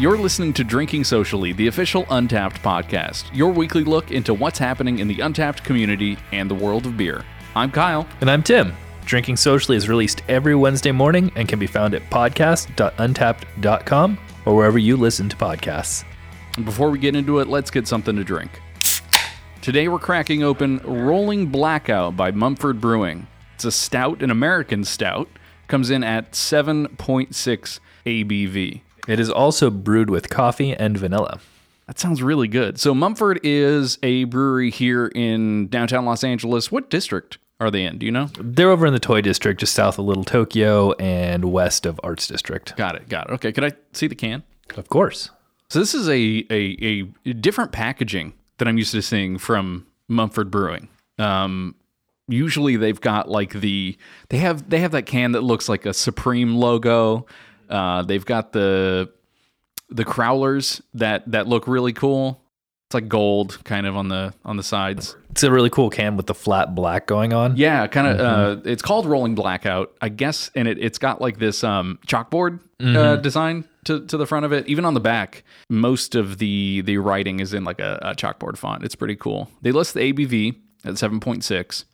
[0.00, 4.98] You're listening to Drinking Socially, the official Untappd podcast, your weekly look into what's happening
[4.98, 7.22] in the Untappd community and the world of beer.
[7.54, 8.08] I'm Kyle.
[8.22, 8.72] And I'm Tim.
[9.04, 14.78] Drinking Socially is released every Wednesday morning and can be found at podcast.untappd.com or wherever
[14.78, 16.02] you listen to podcasts.
[16.64, 18.58] Before we get into it, let's get something to drink.
[19.60, 23.26] Today we're cracking open Rolling Blackout by Mumford Brewing.
[23.54, 25.28] It's a stout, an American stout,
[25.68, 28.80] comes in at 7.6 ABV.
[29.08, 31.40] It is also brewed with coffee and vanilla.
[31.86, 32.78] That sounds really good.
[32.78, 36.70] So Mumford is a brewery here in downtown Los Angeles.
[36.70, 37.98] What district are they in?
[37.98, 38.30] Do you know?
[38.38, 42.26] They're over in the Toy District, just south of Little Tokyo and west of Arts
[42.26, 42.76] District.
[42.76, 43.08] Got it.
[43.08, 43.32] Got it.
[43.34, 43.52] Okay.
[43.52, 44.44] Could I see the can?
[44.76, 45.30] Of course.
[45.68, 50.50] So this is a a, a different packaging that I'm used to seeing from Mumford
[50.50, 50.88] Brewing.
[51.18, 51.74] Um,
[52.28, 53.96] usually they've got like the
[54.28, 57.26] they have they have that can that looks like a Supreme logo.
[57.70, 59.10] Uh, they've got the
[59.88, 62.42] the crowlers that that look really cool.
[62.86, 65.16] It's like gold, kind of on the on the sides.
[65.30, 67.56] It's a really cool can with the flat black going on.
[67.56, 68.18] Yeah, kind of.
[68.18, 72.58] Uh, it's called Rolling Blackout, I guess, and it it's got like this um, chalkboard
[72.80, 74.66] uh, design to, to the front of it.
[74.66, 78.56] Even on the back, most of the the writing is in like a, a chalkboard
[78.56, 78.82] font.
[78.82, 79.48] It's pretty cool.
[79.62, 81.84] They list the ABV at seven point six.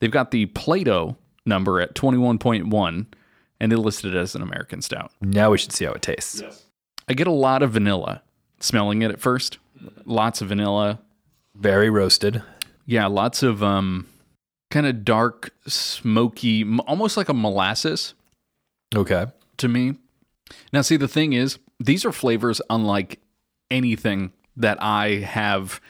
[0.00, 3.06] They've got the Plato number at twenty one point one,
[3.62, 5.10] and they listed it as an American stout.
[5.22, 6.40] Now we should see how it tastes.
[6.42, 6.64] Yes.
[7.08, 8.22] I get a lot of vanilla
[8.60, 9.58] smelling it at first.
[10.04, 11.00] Lots of vanilla.
[11.54, 12.42] Very roasted.
[12.86, 14.06] Yeah, lots of um
[14.70, 18.14] kind of dark, smoky, m- almost like a molasses
[18.94, 19.26] Okay.
[19.58, 19.94] to me.
[20.72, 23.20] Now, see, the thing is, these are flavors unlike
[23.70, 25.80] anything that I have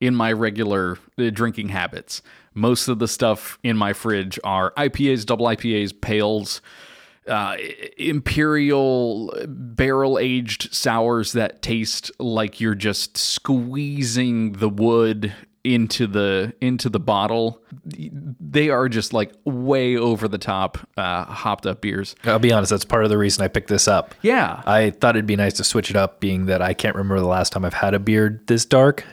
[0.00, 2.20] in my regular uh, drinking habits.
[2.54, 6.60] Most of the stuff in my fridge are IPAs, double IPAs, pales,
[7.28, 7.56] uh,
[7.96, 16.88] imperial barrel aged sours that taste like you're just squeezing the wood into the into
[16.88, 17.60] the bottle.
[17.84, 22.14] They are just like way over the top uh, hopped up beers.
[22.24, 24.14] I'll be honest, that's part of the reason I picked this up.
[24.22, 27.18] Yeah, I thought it'd be nice to switch it up, being that I can't remember
[27.20, 29.04] the last time I've had a beer this dark.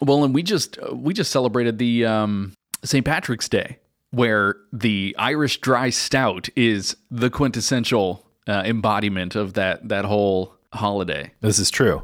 [0.00, 2.52] Well, and we just we just celebrated the um,
[2.84, 3.04] St.
[3.06, 3.78] Patrick's Day,
[4.12, 11.32] where the Irish Dry Stout is the quintessential uh, embodiment of that that whole holiday.
[11.40, 12.02] This is true.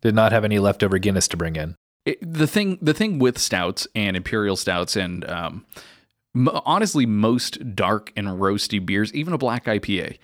[0.00, 1.74] Did not have any leftover Guinness to bring in.
[2.04, 5.66] It, the thing the thing with stouts and imperial stouts and um,
[6.34, 10.18] m- honestly most dark and roasty beers, even a black IPA,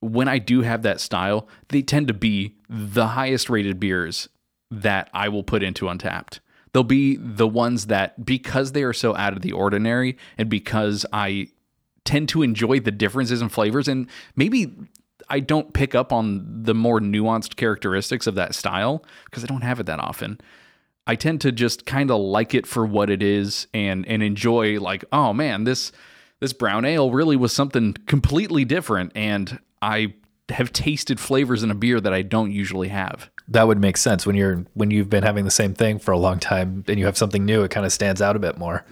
[0.00, 4.28] when I do have that style, they tend to be the highest rated beers
[4.70, 6.38] that I will put into Untappd.
[6.72, 11.04] They'll be the ones that because they are so out of the ordinary and because
[11.12, 11.48] I
[12.04, 14.72] tend to enjoy the differences in flavors and maybe
[15.28, 19.62] I don't pick up on the more nuanced characteristics of that style because I don't
[19.62, 20.40] have it that often.
[21.06, 24.78] I tend to just kind of like it for what it is and and enjoy
[24.80, 25.92] like oh man this
[26.40, 30.14] this brown ale really was something completely different and I
[30.52, 33.30] have tasted flavors in a beer that I don't usually have.
[33.48, 36.18] That would make sense when you're when you've been having the same thing for a
[36.18, 37.62] long time and you have something new.
[37.62, 38.84] It kind of stands out a bit more.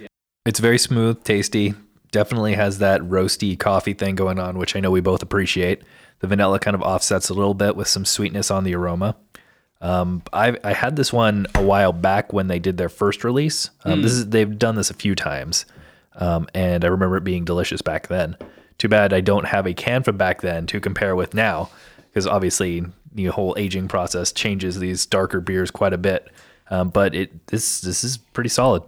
[0.45, 1.73] It's very smooth, tasty.
[2.11, 5.83] Definitely has that roasty coffee thing going on, which I know we both appreciate.
[6.19, 9.15] The vanilla kind of offsets a little bit with some sweetness on the aroma.
[9.81, 13.69] Um, I I had this one a while back when they did their first release.
[13.85, 15.65] Um, This is they've done this a few times,
[16.15, 18.35] um, and I remember it being delicious back then.
[18.79, 21.69] Too bad I don't have a can from back then to compare with now,
[22.09, 26.29] because obviously the whole aging process changes these darker beers quite a bit.
[26.71, 28.83] Um, but it this this is pretty solid.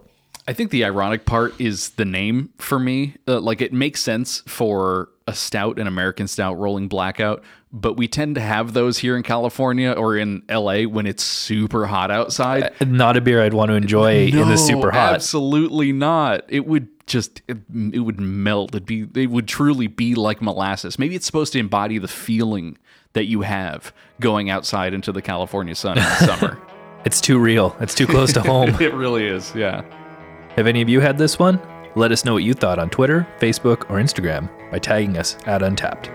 [0.48, 3.14] I think the ironic part is the name for me.
[3.28, 8.08] Uh, like it makes sense for a stout, an American stout, rolling blackout, but we
[8.08, 12.72] tend to have those here in California or in LA when it's super hot outside.
[12.84, 15.14] Not a beer I'd want to enjoy in the super hot.
[15.14, 16.42] Absolutely not.
[16.48, 17.58] It would just it,
[17.92, 18.74] it would melt.
[18.74, 20.98] It'd be it would truly be like molasses.
[20.98, 22.78] Maybe it's supposed to embody the feeling
[23.12, 26.58] that you have going outside into the California sun in the summer.
[27.04, 27.76] It's too real.
[27.80, 28.70] It's too close to home.
[28.80, 29.54] it really is.
[29.54, 29.82] Yeah.
[30.56, 31.60] Have any of you had this one?
[31.94, 35.60] Let us know what you thought on Twitter, Facebook, or Instagram by tagging us at
[35.60, 36.08] Untappd.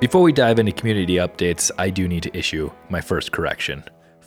[0.00, 3.82] Before we dive into community updates, I do need to issue my first correction.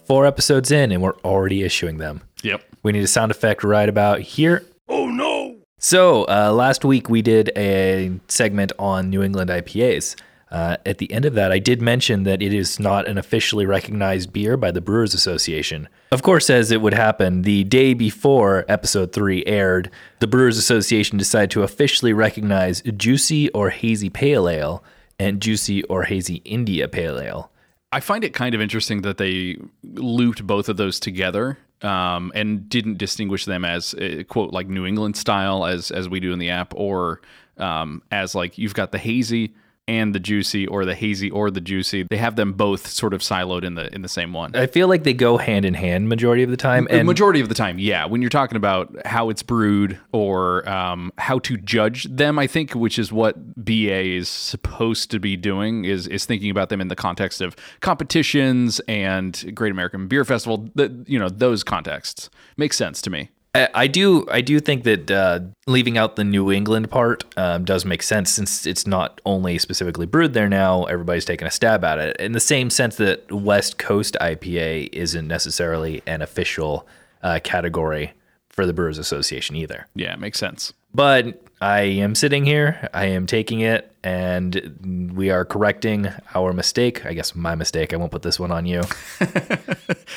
[0.08, 2.22] Four episodes in, and we're already issuing them.
[2.42, 2.64] Yep.
[2.82, 4.64] We need a sound effect right about here.
[4.88, 5.58] Oh no!
[5.80, 10.16] So, uh, last week we did a segment on New England IPAs.
[10.50, 13.66] Uh, at the end of that, I did mention that it is not an officially
[13.66, 15.90] recognized beer by the Brewers Association.
[16.12, 21.18] Of course, as it would happen, the day before episode 3 aired, the Brewers Association
[21.18, 24.84] decided to officially recognize Juicy or Hazy Pale Ale
[25.20, 27.52] and Juicy or Hazy India Pale Ale.
[27.92, 32.68] I find it kind of interesting that they looped both of those together um, and
[32.68, 36.40] didn't distinguish them as uh, quote like New England style as as we do in
[36.40, 37.22] the app, or
[37.58, 39.54] um, as like you've got the hazy
[39.88, 43.22] and the juicy or the hazy or the juicy they have them both sort of
[43.22, 44.56] siloed in the in the same one.
[44.56, 46.88] I feel like they go hand in hand majority of the time.
[46.90, 48.06] And majority of the time yeah.
[48.06, 52.74] When you're talking about how it's brewed or um, how to judge them i think
[52.74, 56.88] which is what ba is supposed to be doing is is thinking about them in
[56.88, 62.30] the context of competitions and great american beer festival the, you know those contexts.
[62.58, 63.30] Makes sense to me
[63.74, 67.86] I, do I do think that uh, leaving out the New England part um, does
[67.86, 70.84] make sense since it's not only specifically brewed there now.
[70.86, 75.28] Everybody's taking a stab at it in the same sense that West Coast IPA isn't
[75.28, 76.88] necessarily an official
[77.24, 78.14] uh, category
[78.58, 79.88] for the Brewers Association either.
[79.96, 85.30] yeah it makes sense But I am sitting here, I am taking it, and we
[85.32, 87.04] are correcting our mistake.
[87.06, 87.94] I guess my mistake.
[87.94, 88.82] I won't put this one on you.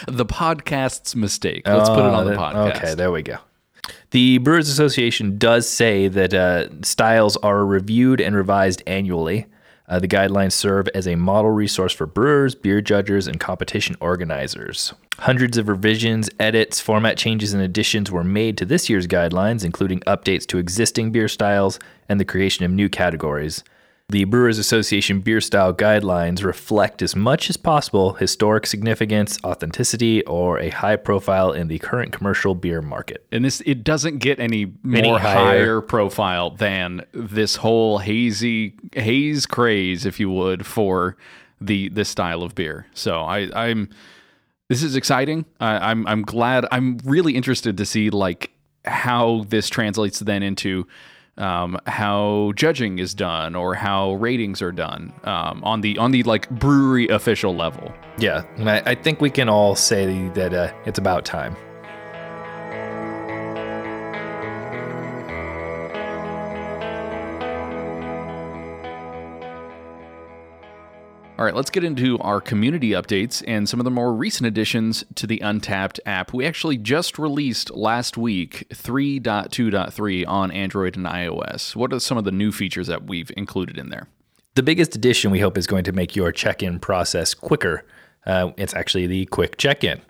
[0.07, 3.39] the podcast's mistake let's put it on the Uh, podcast Okay, there we go.
[4.11, 9.47] The Brewers Association does say that uh, styles are reviewed and revised annually.
[9.89, 14.93] Uh, the guidelines serve as a model resource for brewers, beer judges, and competition organizers.
[15.21, 20.01] Hundreds of revisions, edits, format changes, and additions were made to this year's guidelines, including
[20.01, 21.79] updates to existing beer styles
[22.09, 23.63] and the creation of new categories.
[24.09, 30.59] The Brewers Association beer style guidelines reflect as much as possible historic significance, authenticity, or
[30.59, 33.25] a high profile in the current commercial beer market.
[33.31, 35.35] and this it doesn't get any, Any more higher.
[35.45, 35.81] higher.
[35.83, 41.17] profile than this whole hazy haze craze if you would for
[41.61, 43.89] the this style of beer so i i'm
[44.71, 48.51] this is exciting i'm i'm glad i'm really interested to see like
[48.87, 50.87] how this translates then into
[51.37, 56.23] um, how judging is done or how ratings are done um, on the on the
[56.25, 60.99] like brewery official level Yeah, I, I think we can all say that uh, it's
[60.99, 61.57] about time.
[71.41, 75.07] All right, let's get into our community updates and some of the more recent additions
[75.15, 76.35] to the Untappd app.
[76.35, 81.75] We actually just released last week 3.2.3 on Android and iOS.
[81.75, 84.07] What are some of the new features that we've included in there?
[84.55, 87.87] The biggest addition we hope is going to make your check in process quicker.
[88.27, 90.03] Uh, it's actually the quick check in.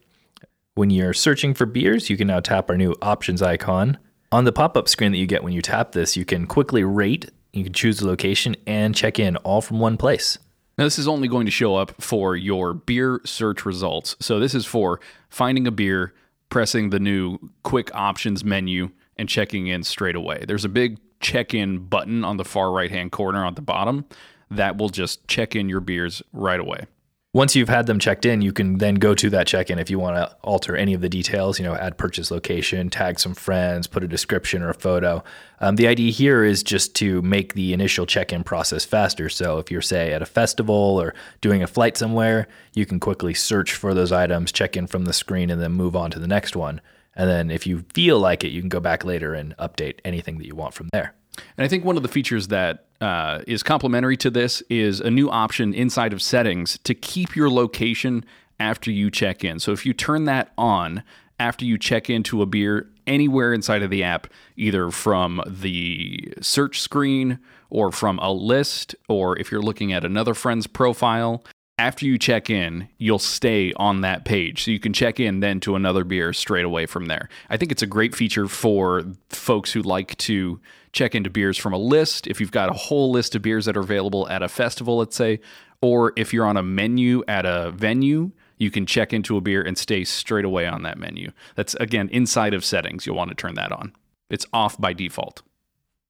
[0.74, 3.98] When you're searching for beers, you can now tap our new options icon.
[4.32, 6.82] On the pop up screen that you get when you tap this, you can quickly
[6.82, 10.36] rate, you can choose the location, and check in all from one place.
[10.80, 14.16] Now, this is only going to show up for your beer search results.
[14.18, 14.98] So, this is for
[15.28, 16.14] finding a beer,
[16.48, 18.88] pressing the new quick options menu,
[19.18, 20.42] and checking in straight away.
[20.48, 24.06] There's a big check in button on the far right hand corner on the bottom
[24.50, 26.86] that will just check in your beers right away.
[27.32, 29.88] Once you've had them checked in, you can then go to that check in if
[29.88, 33.34] you want to alter any of the details, you know, add purchase location, tag some
[33.34, 35.22] friends, put a description or a photo.
[35.60, 39.28] Um, the idea here is just to make the initial check in process faster.
[39.28, 43.32] So if you're, say, at a festival or doing a flight somewhere, you can quickly
[43.32, 46.26] search for those items, check in from the screen, and then move on to the
[46.26, 46.80] next one.
[47.14, 50.38] And then if you feel like it, you can go back later and update anything
[50.38, 51.14] that you want from there.
[51.56, 55.10] And I think one of the features that uh, is complementary to this is a
[55.10, 58.24] new option inside of settings to keep your location
[58.58, 59.58] after you check in.
[59.58, 61.02] So if you turn that on
[61.38, 64.26] after you check into a beer anywhere inside of the app,
[64.56, 67.38] either from the search screen
[67.70, 71.42] or from a list, or if you're looking at another friend's profile,
[71.78, 74.64] after you check in, you'll stay on that page.
[74.64, 77.30] So you can check in then to another beer straight away from there.
[77.48, 80.60] I think it's a great feature for folks who like to
[80.92, 82.26] check into beers from a list.
[82.26, 85.16] If you've got a whole list of beers that are available at a festival, let's
[85.16, 85.40] say,
[85.82, 89.62] or if you're on a menu at a venue, you can check into a beer
[89.62, 91.32] and stay straight away on that menu.
[91.54, 93.06] That's again inside of settings.
[93.06, 93.94] You'll want to turn that on.
[94.28, 95.42] It's off by default.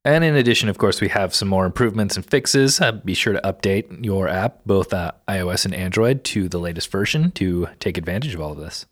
[0.04, 2.80] And in addition, of course, we have some more improvements and fixes.
[2.80, 6.90] Uh, be sure to update your app, both uh, iOS and Android, to the latest
[6.90, 8.86] version to take advantage of all of this.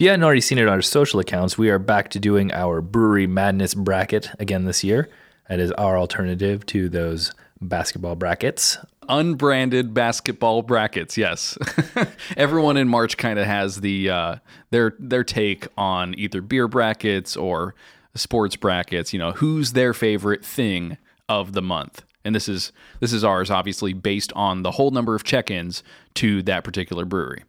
[0.00, 2.52] If you hadn't already seen it on our social accounts, we are back to doing
[2.52, 5.08] our Brewery Madness bracket again this year.
[5.48, 8.78] That is our alternative to those basketball brackets.
[9.08, 11.16] unbranded basketball brackets.
[11.16, 11.56] Yes,
[12.36, 14.36] everyone in March kind of has the uh,
[14.70, 17.76] their their take on either beer brackets or
[18.16, 19.12] sports brackets.
[19.12, 20.98] You know, who's their favorite thing
[21.28, 25.14] of the month, and this is this is ours, obviously based on the whole number
[25.14, 25.84] of check-ins
[26.14, 27.44] to that particular brewery.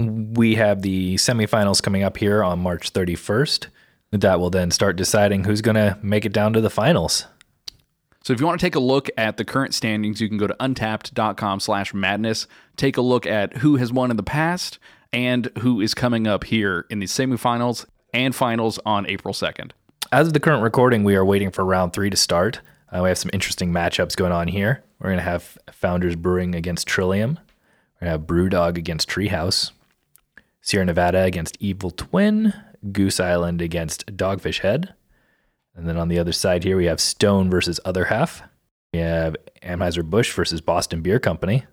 [0.00, 3.66] We have the semifinals coming up here on March 31st.
[4.12, 7.26] That will then start deciding who's going to make it down to the finals.
[8.22, 10.46] So if you want to take a look at the current standings, you can go
[10.46, 12.46] to untappd.com slash madness.
[12.76, 14.78] Take a look at who has won in the past
[15.12, 19.72] and who is coming up here in the semifinals and finals on April 2nd.
[20.12, 22.60] As of the current recording, we are waiting for round three to start.
[22.92, 24.82] Uh, we have some interesting matchups going on here.
[24.98, 27.38] We're going to have Founders Brewing against Trillium.
[28.00, 29.70] We're going to have Brewdog against Treehouse.
[30.60, 32.52] Sierra Nevada against Evil Twin.
[32.92, 34.94] Goose Island against Dogfish Head.
[35.74, 38.42] And then on the other side here, we have Stone versus Other Half.
[38.92, 41.64] We have Anheuser-Busch versus Boston Beer Company.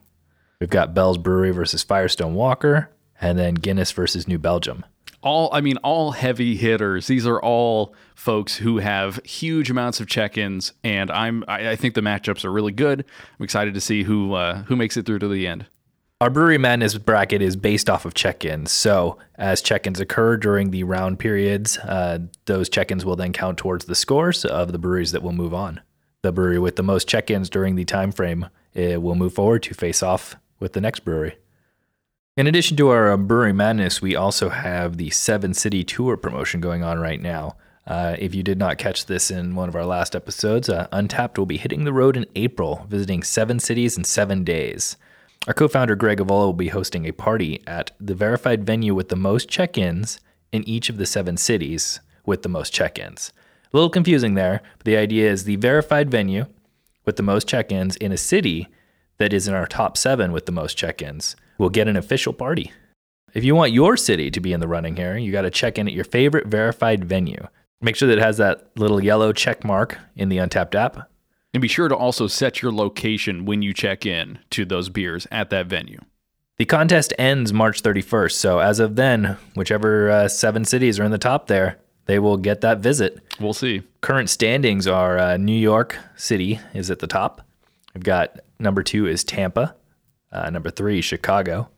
[0.59, 2.91] We've got Bell's Brewery versus Firestone Walker.
[3.19, 4.85] And then Guinness versus New Belgium
[5.23, 10.07] all i mean all heavy hitters these are all folks who have huge amounts of
[10.07, 13.03] check-ins and i'm i, I think the matchups are really good
[13.39, 15.65] i'm excited to see who uh, who makes it through to the end
[16.19, 20.83] our brewery madness bracket is based off of check-ins so as check-ins occur during the
[20.83, 25.23] round periods uh, those check-ins will then count towards the scores of the breweries that
[25.23, 25.81] will move on
[26.23, 30.03] the brewery with the most check-ins during the time frame will move forward to face
[30.03, 31.37] off with the next brewery
[32.37, 36.61] in addition to our uh, Brewery Madness, we also have the Seven City Tour promotion
[36.61, 37.57] going on right now.
[37.87, 41.39] Uh, if you did not catch this in one of our last episodes, uh, Untappd
[41.39, 44.97] will be hitting the road in April, visiting seven cities in seven days.
[45.47, 49.07] Our co founder Greg Avola will be hosting a party at the verified venue with
[49.07, 50.19] the most check ins
[50.51, 53.31] in each of the seven cities with the most check ins.
[53.71, 56.47] A little confusing there, but the idea is the verified venue
[57.05, 58.67] with the most check ins in a city
[59.19, 62.33] that is in our top seven with the most check ins will get an official
[62.33, 62.73] party.
[63.33, 65.77] If you want your city to be in the running here, you got to check
[65.77, 67.47] in at your favorite verified venue.
[67.79, 71.09] Make sure that it has that little yellow check mark in the Untappd app.
[71.53, 75.27] And be sure to also set your location when you check in to those beers
[75.31, 75.99] at that venue.
[76.57, 81.11] The contest ends March 31st, so as of then, whichever uh, seven cities are in
[81.11, 83.21] the top there, they will get that visit.
[83.39, 83.83] We'll see.
[84.01, 87.41] Current standings are uh, New York City is at the top.
[87.93, 89.75] We've got number two is Tampa.
[90.31, 91.69] Uh, number three, Chicago.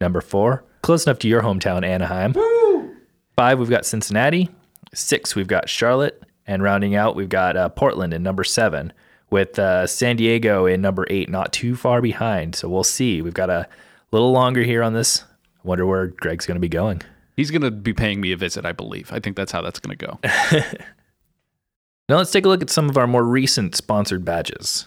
[0.00, 2.32] Number four, close enough to your hometown, Anaheim.
[2.32, 2.94] Woo!
[3.36, 4.48] Five, we've got Cincinnati.
[4.92, 6.22] Six, we've got Charlotte.
[6.46, 8.92] And rounding out, we've got uh, Portland in number seven,
[9.30, 12.54] with uh, San Diego in number eight, not too far behind.
[12.54, 13.22] So we'll see.
[13.22, 13.68] We've got a
[14.10, 15.22] little longer here on this.
[15.22, 17.02] I wonder where Greg's going to be going.
[17.36, 19.12] He's going to be paying me a visit, I believe.
[19.12, 20.18] I think that's how that's going to go.
[22.08, 24.86] now let's take a look at some of our more recent sponsored badges.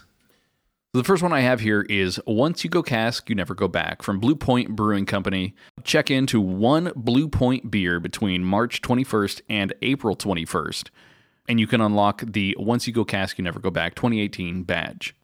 [0.94, 4.02] The first one I have here is Once You Go Cask, You Never Go Back
[4.02, 5.54] from Blue Point Brewing Company.
[5.84, 10.88] Check into one Blue Point beer between March 21st and April 21st,
[11.48, 15.16] and you can unlock the Once You Go Cask, You Never Go Back 2018 badge.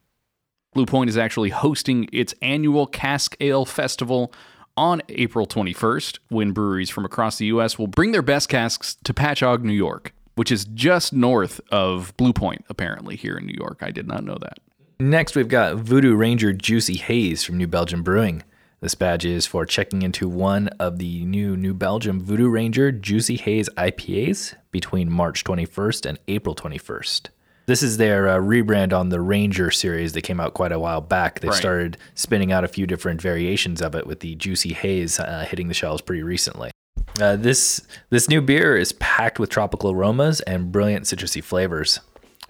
[0.73, 4.33] Blue Point is actually hosting its annual Cask Ale Festival
[4.77, 7.79] on April 21st when breweries from across the U.S.
[7.79, 12.33] will bring their best casks to Patchogue, New York, which is just north of Blue
[12.33, 13.79] Point, apparently, here in New York.
[13.83, 14.59] I did not know that.
[14.99, 18.43] Next, we've got Voodoo Ranger Juicy Haze from New Belgium Brewing.
[18.85, 23.37] This badge is for checking into one of the new New Belgium Voodoo Ranger Juicy
[23.37, 27.29] Haze IPAs between March 21st and April 21st.
[27.65, 31.01] This is their uh, rebrand on the Ranger series that came out quite a while
[31.01, 31.41] back.
[31.41, 31.57] They right.
[31.57, 35.69] started spinning out a few different variations of it with the Juicy Haze uh, hitting
[35.69, 36.71] the shelves pretty recently.
[37.19, 42.01] Uh, this this new beer is packed with tropical aromas and brilliant citrusy flavors.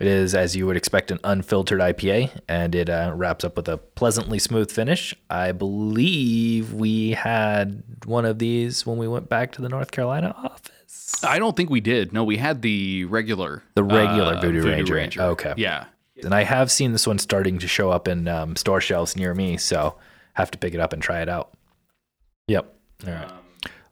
[0.01, 3.69] It is, as you would expect, an unfiltered IPA, and it uh, wraps up with
[3.69, 5.15] a pleasantly smooth finish.
[5.31, 10.35] I believe we had one of these when we went back to the North Carolina
[10.37, 11.23] office.
[11.23, 12.13] I don't think we did.
[12.13, 14.95] No, we had the regular, the regular uh, Voodoo, Voodoo Ranger.
[14.95, 15.23] Ranger.
[15.23, 15.85] Okay, yeah.
[16.25, 19.35] And I have seen this one starting to show up in um, store shelves near
[19.35, 19.97] me, so
[20.35, 21.55] have to pick it up and try it out.
[22.49, 22.75] Yep.
[23.07, 23.31] All right.
[23.31, 23.39] Um,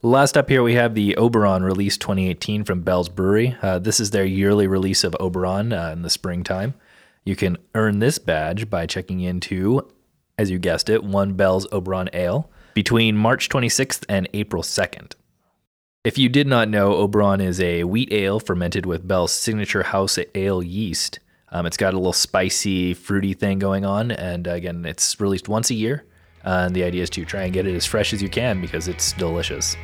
[0.05, 3.57] Last up here, we have the Oberon release 2018 from Bell's Brewery.
[3.63, 6.75] Uh, this is their yearly release of Oberon uh, in the springtime.
[7.25, 9.89] You can earn this badge by checking into,
[10.37, 15.13] as you guessed it, one Bell's Oberon Ale between March 26th and April 2nd.
[16.03, 20.19] If you did not know, Oberon is a wheat ale fermented with Bell's signature house
[20.35, 21.21] ale yeast.
[21.53, 25.49] Um, it's got a little spicy, fruity thing going on, and uh, again, it's released
[25.49, 26.05] once a year.
[26.45, 28.61] Uh, and the idea is to try and get it as fresh as you can
[28.61, 29.77] because it's delicious.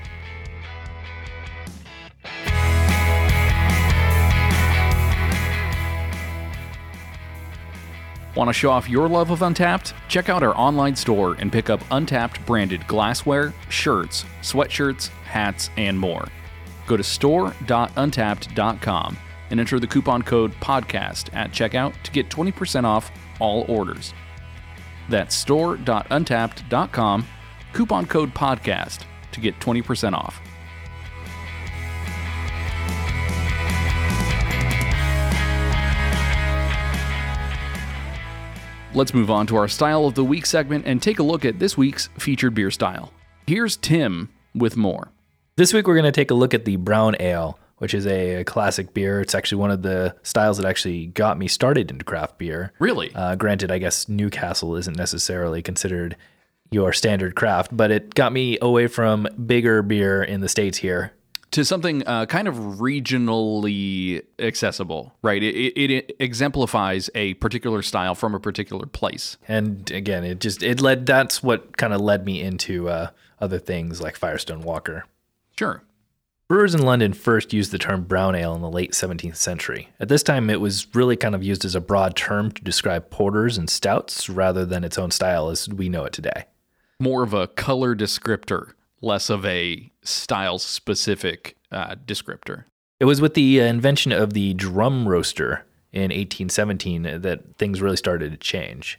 [8.38, 9.92] Want to show off your love of Untappd?
[10.06, 15.98] Check out our online store and pick up Untappd branded glassware, shirts, sweatshirts, hats, and
[15.98, 16.28] more.
[16.86, 19.18] Go to store.untappd.com
[19.50, 23.10] and enter the coupon code PODCAST at checkout to get 20% off
[23.40, 24.14] all orders.
[25.08, 27.26] That's store.untappd.com,
[27.72, 30.40] coupon code podcast to get 20% off.
[38.94, 41.58] Let's move on to our Style of the Week segment and take a look at
[41.58, 43.12] this week's featured beer style.
[43.46, 45.12] Here's Tim with more.
[45.56, 48.44] This week we're going to take a look at the brown ale, which is a,
[48.44, 49.20] classic beer.
[49.20, 52.72] It's actually one of the styles that actually got me started into craft beer.
[52.78, 53.12] Really?
[53.14, 56.16] Uh, granted, I guess Newcastle isn't necessarily considered
[56.70, 61.12] your standard craft, but it got me away from bigger beer in the states here
[61.50, 65.42] to something uh, kind of regionally accessible, right?
[65.42, 69.38] It, it, it, exemplifies a particular style from a particular place.
[69.46, 71.06] And again, it just it led.
[71.06, 75.04] That's what kind of led me into uh, other things like Firestone Walker.
[75.56, 75.82] Sure.
[76.48, 79.90] Brewers in London first used the term brown ale in the late 17th century.
[80.00, 83.10] At this time, it was really kind of used as a broad term to describe
[83.10, 86.46] porters and stouts rather than its own style as we know it today.
[87.00, 92.64] More of a color descriptor less of a style specific uh, descriptor.
[92.98, 97.96] It was with the uh, invention of the drum roaster in 1817 that things really
[97.96, 98.98] started to change.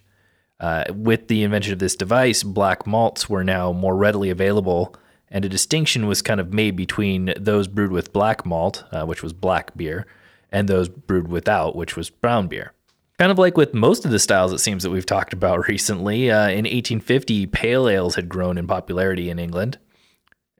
[0.59, 4.95] Uh, with the invention of this device, black malts were now more readily available,
[5.31, 9.23] and a distinction was kind of made between those brewed with black malt, uh, which
[9.23, 10.05] was black beer,
[10.51, 12.73] and those brewed without, which was brown beer.
[13.17, 16.31] Kind of like with most of the styles, it seems that we've talked about recently.
[16.31, 19.77] Uh, in 1850, pale ales had grown in popularity in England.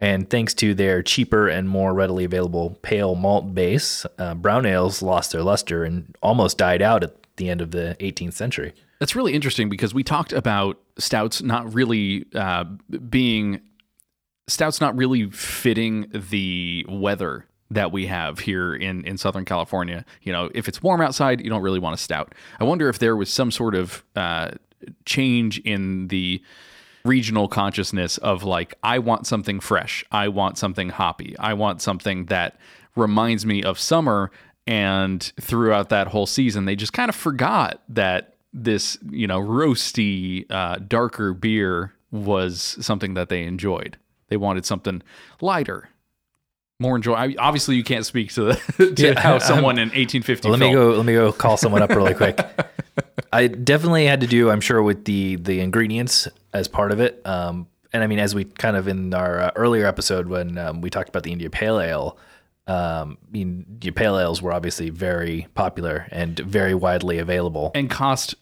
[0.02, 5.02] And thanks to their cheaper and more readily available pale malt base, uh, brown ales
[5.02, 8.74] lost their luster and almost died out at the end of the 18th century.
[9.00, 12.66] That's really interesting because we talked about stouts not really uh,
[13.10, 13.62] being
[14.50, 20.03] stouts not really fitting the weather that we have here in, in Southern California.
[20.24, 22.34] You know, if it's warm outside, you don't really want a stout.
[22.60, 24.52] I wonder if there was some sort of uh,
[25.06, 26.41] change in the
[27.06, 32.26] regional consciousness of like I want something fresh, I want something hoppy, I want something
[32.26, 32.58] that
[32.95, 34.32] reminds me of summer
[34.67, 40.45] and throughout that whole season they just kind of forgot that this, you know, roasty
[40.50, 43.97] uh, darker beer was something that they enjoyed.
[44.30, 45.02] They wanted something
[45.42, 45.89] lighter,
[46.80, 47.13] more enjoy.
[47.13, 50.48] I, obviously, you can't speak to, the, to yeah, how someone in 1850.
[50.48, 50.72] Well, let felt.
[50.72, 50.92] me go.
[50.92, 52.39] Let me go call someone up really quick.
[53.34, 57.22] I definitely had to do, I'm sure, with the the ingredients as part of it.
[57.26, 60.82] Um, and I mean, as we kind of in our uh, earlier episode when um,
[60.82, 62.18] we talked about the India Pale Ale,
[62.68, 67.72] um, I mean, the pale ales were obviously very popular and very widely available.
[67.74, 68.36] And cost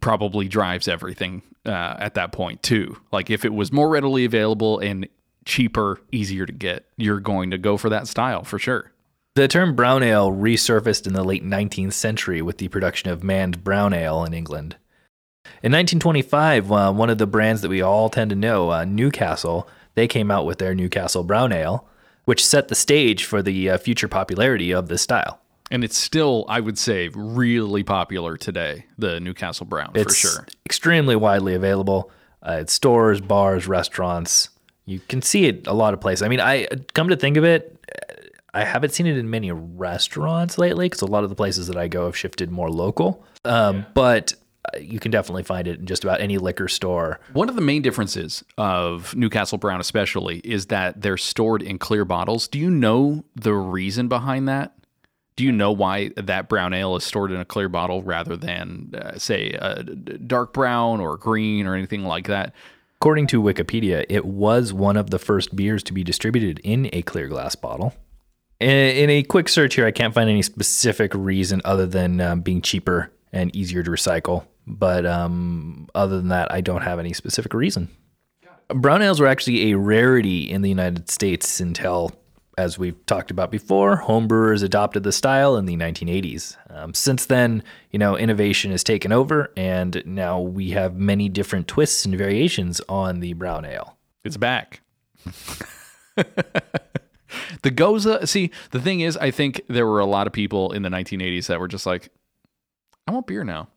[0.00, 2.96] probably drives everything uh, at that point too.
[3.12, 5.06] Like if it was more readily available and
[5.44, 8.92] cheaper, easier to get, you're going to go for that style for sure.
[9.34, 13.56] The term brown ale resurfaced in the late 19th century with the production of Mann's
[13.56, 14.76] brown ale in England.
[15.62, 19.68] In 1925, uh, one of the brands that we all tend to know, uh, Newcastle,
[19.94, 21.86] they came out with their Newcastle Brown Ale,
[22.24, 25.40] which set the stage for the uh, future popularity of this style.
[25.70, 30.46] And it's still, I would say, really popular today, the Newcastle Brown, it's for sure.
[30.66, 32.10] Extremely widely available
[32.42, 34.50] uh, at stores, bars, restaurants.
[34.86, 36.22] You can see it a lot of places.
[36.22, 37.74] I mean, I come to think of it,
[38.54, 41.76] I haven't seen it in many restaurants lately because a lot of the places that
[41.76, 43.24] I go have shifted more local.
[43.44, 43.84] Um, yeah.
[43.94, 44.34] But
[44.72, 47.18] uh, you can definitely find it in just about any liquor store.
[47.32, 52.04] One of the main differences of Newcastle Brown, especially, is that they're stored in clear
[52.04, 52.46] bottles.
[52.46, 54.72] Do you know the reason behind that?
[55.36, 58.94] Do you know why that brown ale is stored in a clear bottle rather than,
[58.96, 62.54] uh, say, a dark brown or green or anything like that?
[63.00, 67.02] According to Wikipedia, it was one of the first beers to be distributed in a
[67.02, 67.94] clear glass bottle.
[68.60, 72.62] In, a quick search here, I can't find any specific reason other than um, being
[72.62, 74.46] cheaper and easier to recycle.
[74.66, 77.88] But um, other than that, I don't have any specific reason.
[78.68, 82.12] Brown ales were actually a rarity in the United States until,
[82.56, 86.56] as we've talked about before, homebrewers adopted the style in the 1980s.
[86.70, 91.68] Um, since then, you know, innovation has taken over, and now we have many different
[91.68, 93.96] twists and variations on the brown ale.
[94.24, 94.80] It's back.
[97.62, 100.82] The Gose, see, the thing is, I think there were a lot of people in
[100.82, 102.10] the 1980s that were just like,
[103.06, 103.68] I want beer now.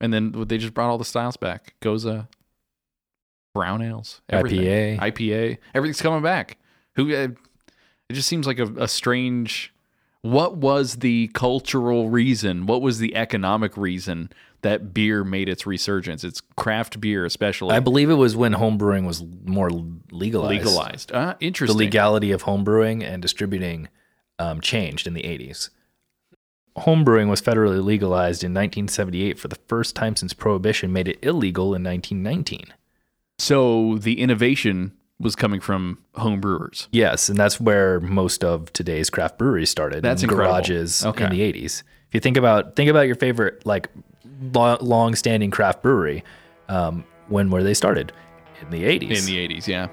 [0.00, 1.74] And then they just brought all the styles back.
[1.80, 2.28] Gose,
[3.54, 4.98] brown ales, everything.
[4.98, 5.12] IPA.
[5.12, 5.58] IPA.
[5.74, 6.58] Everything's coming back.
[6.96, 7.28] Who uh,
[8.08, 9.72] it just seems like a, a strange
[10.22, 12.66] what was the cultural reason?
[12.66, 14.30] What was the economic reason
[14.66, 16.24] that beer made its resurgence.
[16.24, 17.74] It's craft beer, especially.
[17.74, 19.70] I believe it was when homebrewing was more
[20.10, 20.64] legalized.
[20.64, 21.12] Legalized.
[21.12, 21.76] Uh, interesting.
[21.76, 23.88] The legality of homebrewing and distributing
[24.40, 25.70] um, changed in the 80s.
[26.78, 31.66] Homebrewing was federally legalized in 1978 for the first time since Prohibition made it illegal
[31.66, 32.74] in 1919.
[33.38, 36.88] So the innovation was coming from home brewers.
[36.92, 40.02] Yes, and that's where most of today's craft breweries started.
[40.02, 40.54] That's in incredible.
[40.54, 41.24] garages okay.
[41.24, 41.82] in the 80s.
[42.08, 43.88] If you think about think about your favorite like
[44.52, 46.22] long-standing craft brewery.
[46.68, 48.12] Um, when were they started?
[48.60, 49.02] In the 80s.
[49.02, 49.88] In the 80s, yeah.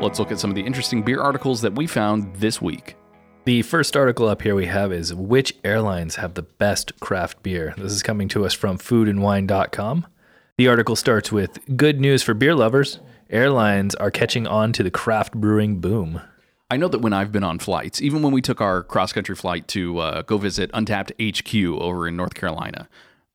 [0.00, 2.96] Let's look at some of the interesting beer articles that we found this week.
[3.44, 7.74] The first article up here we have is Which airlines have the best craft beer?
[7.76, 10.06] This is coming to us from foodandwine.com.
[10.58, 13.00] The article starts with Good news for beer lovers.
[13.30, 16.20] Airlines are catching on to the craft brewing boom.
[16.70, 19.34] I know that when I've been on flights, even when we took our cross country
[19.34, 22.88] flight to uh, go visit Untappd HQ over in North Carolina,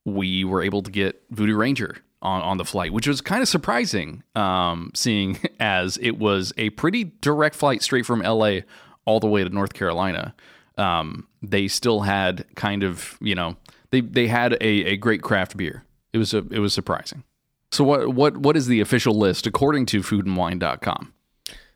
[0.06, 3.50] we were able to get Voodoo Ranger on, on the flight, which was kind of
[3.50, 8.62] surprising, um, seeing as it was a pretty direct flight straight from LA
[9.08, 10.36] all the way to North Carolina.
[10.78, 13.56] Um, they still had kind of, you know,
[13.90, 15.84] they, they had a, a great craft beer.
[16.14, 17.24] It was a, it was surprising.
[17.72, 21.14] So what what what is the official list according to foodandwine.com?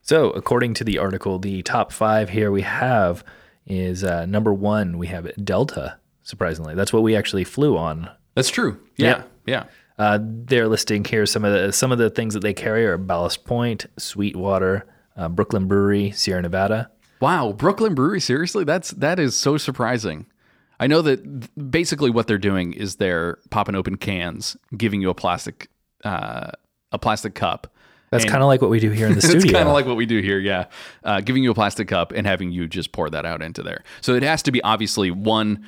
[0.01, 3.23] So, according to the article, the top five here we have
[3.67, 6.75] is uh, number one, we have Delta, surprisingly.
[6.75, 8.09] That's what we actually flew on.
[8.35, 8.79] That's true.
[8.97, 9.23] Yeah.
[9.45, 9.65] Yeah.
[9.99, 12.97] Uh, they're listing here some of the some of the things that they carry are
[12.97, 16.89] Ballast Point, Sweetwater, uh, Brooklyn Brewery, Sierra Nevada.
[17.21, 18.63] Wow, Brooklyn Brewery, seriously?
[18.63, 20.25] That's that is so surprising.
[20.79, 25.13] I know that basically what they're doing is they're popping open cans, giving you a
[25.13, 25.69] plastic
[26.03, 26.51] uh,
[26.91, 27.71] a plastic cup.
[28.09, 29.41] That's kind of like what we do here in the studio.
[29.41, 30.65] it's kind of like what we do here, yeah.
[31.01, 33.83] Uh, giving you a plastic cup and having you just pour that out into there.
[34.01, 35.65] So it has to be obviously one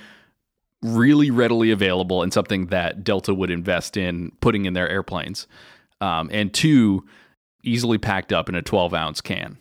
[0.81, 5.47] really readily available and something that Delta would invest in putting in their airplanes,
[6.01, 7.05] um, and two
[7.63, 9.57] easily packed up in a 12 ounce can.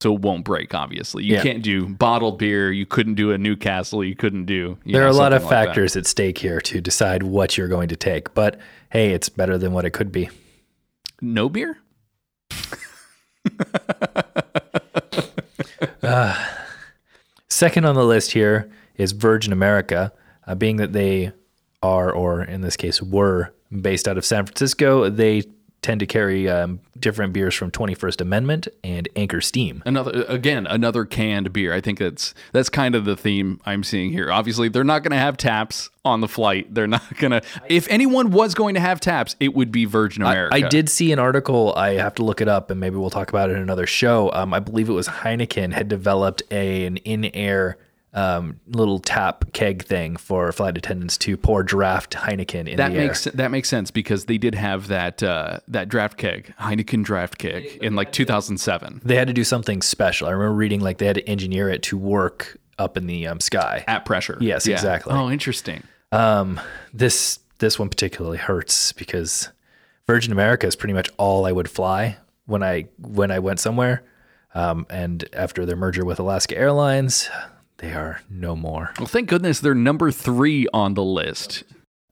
[0.00, 0.74] So it won't break.
[0.74, 1.42] Obviously, you Yeah.
[1.42, 2.70] can't do bottled beer.
[2.70, 4.04] You couldn't do a Newcastle.
[4.04, 4.78] You couldn't do.
[4.84, 5.66] you there know, are a lot of like that.
[5.66, 9.58] factors at stake here to decide what you're going to take, but hey, it's better
[9.58, 10.30] than what it could be.
[11.20, 11.78] No beer.
[17.48, 20.12] Second on the list here is Virgin America,
[20.46, 21.32] uh, being that they
[21.82, 25.08] are, or in this case, were based out of San Francisco.
[25.08, 25.42] They
[25.82, 29.82] tend to carry um, different beers from 21st Amendment and Anchor Steam.
[29.86, 31.72] Another again, another canned beer.
[31.72, 34.32] I think that's that's kind of the theme I'm seeing here.
[34.32, 36.74] Obviously, they're not going to have taps on the flight.
[36.74, 37.42] They're not going to.
[37.68, 40.54] If anyone was going to have taps, it would be Virgin America.
[40.54, 41.74] I did see an article.
[41.76, 44.32] I have to look it up, and maybe we'll talk about it in another show.
[44.32, 47.78] Um, I believe it was Heineken had developed a, an in-air
[48.14, 52.98] um, little tap keg thing for flight attendants to pour draft Heineken in That the
[52.98, 53.06] air.
[53.06, 57.38] makes that makes sense because they did have that uh, that draft keg Heineken draft
[57.38, 60.26] keg in like 2007 they had to do something special.
[60.26, 63.40] I remember reading like they had to engineer it to work up in the um,
[63.40, 63.84] sky.
[63.86, 64.38] at pressure.
[64.40, 65.12] Yes, exactly.
[65.12, 65.82] Oh, interesting.
[66.12, 66.60] Um,
[66.94, 69.50] this this one particularly hurts because
[70.06, 72.16] Virgin America is pretty much all I would fly
[72.46, 74.04] when I when I went somewhere.
[74.54, 77.28] Um, and after their merger with Alaska Airlines,
[77.78, 78.92] they are no more.
[78.98, 81.64] Well, thank goodness they're number three on the list.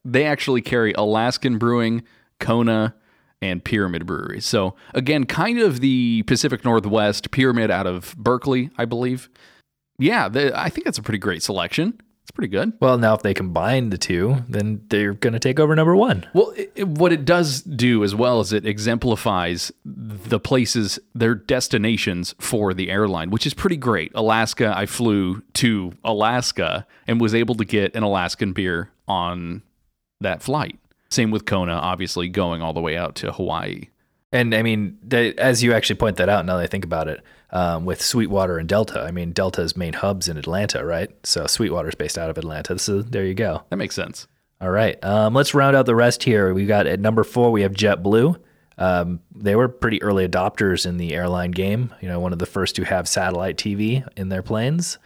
[0.03, 2.03] They actually carry Alaskan Brewing,
[2.39, 2.95] Kona,
[3.41, 4.41] and Pyramid Brewery.
[4.41, 9.29] So again, kind of the Pacific Northwest Pyramid out of Berkeley, I believe.
[9.99, 11.99] Yeah, the, I think that's a pretty great selection.
[12.27, 12.73] It's pretty good.
[12.81, 16.25] Well, now if they combine the two, then they're going to take over number one.
[16.33, 21.35] Well, it, it- what it does do as well is it exemplifies the places, their
[21.35, 24.11] destinations for the airline, which is pretty great.
[24.13, 29.61] Alaska, I flew to Alaska and was able to get an Alaskan beer on
[30.19, 30.77] that flight.
[31.09, 33.83] Same with Kona, obviously going all the way out to Hawaii.
[34.33, 37.07] And I mean, they, as you actually point that out, now that I think about
[37.07, 41.09] it, um, with Sweetwater and Delta, I mean, Delta's main hubs in Atlanta, right?
[41.23, 42.77] So Sweetwater's based out of Atlanta.
[42.79, 43.63] So there you go.
[43.69, 44.27] That makes sense.
[44.59, 45.01] All right.
[45.03, 46.53] Um, let's round out the rest here.
[46.53, 48.39] We got at number four, we have JetBlue.
[48.79, 51.93] Um, they were pretty early adopters in the airline game.
[52.01, 54.97] You know, one of the first to have satellite TV in their planes.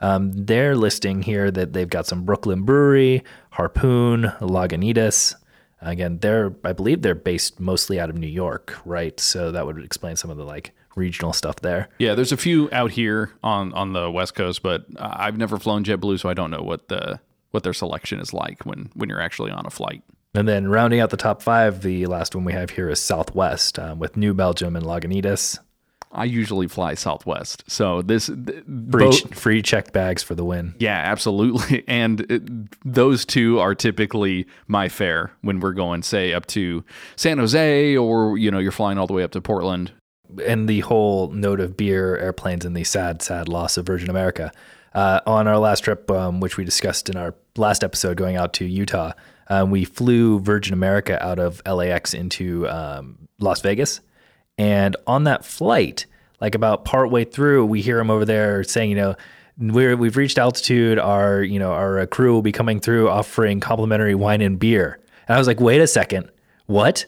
[0.00, 5.34] Um, they're listing here that they've got some Brooklyn Brewery, Harpoon, Lagunitas.
[5.80, 9.18] Again, they're I believe they're based mostly out of New York, right?
[9.20, 11.88] So that would explain some of the like regional stuff there.
[11.98, 15.84] Yeah, there's a few out here on on the West Coast, but I've never flown
[15.84, 17.20] JetBlue, so I don't know what the
[17.52, 20.02] what their selection is like when when you're actually on a flight.
[20.34, 23.78] And then rounding out the top five, the last one we have here is Southwest
[23.78, 25.58] um, with New Belgium and Lagunitas.
[26.12, 30.74] I usually fly Southwest, so this th- Free, both- free checked bags for the win.
[30.78, 31.84] yeah, absolutely.
[31.88, 32.42] And it,
[32.84, 36.82] those two are typically my fare when we're going, say, up to
[37.16, 39.92] San Jose, or you know, you're flying all the way up to Portland.
[40.44, 44.52] And the whole note of beer, airplanes, and the sad, sad loss of Virgin America.
[44.94, 48.52] Uh, on our last trip, um, which we discussed in our last episode, going out
[48.54, 49.12] to Utah,
[49.48, 54.00] um, we flew Virgin America out of LAX into um, Las Vegas.
[54.56, 56.06] And on that flight,
[56.40, 59.16] like about partway through, we hear him over there saying, you know,
[59.58, 60.98] we're we've reached altitude.
[60.98, 65.00] Our you know our uh, crew will be coming through offering complimentary wine and beer.
[65.26, 66.30] And I was like, wait a second,
[66.66, 67.06] what?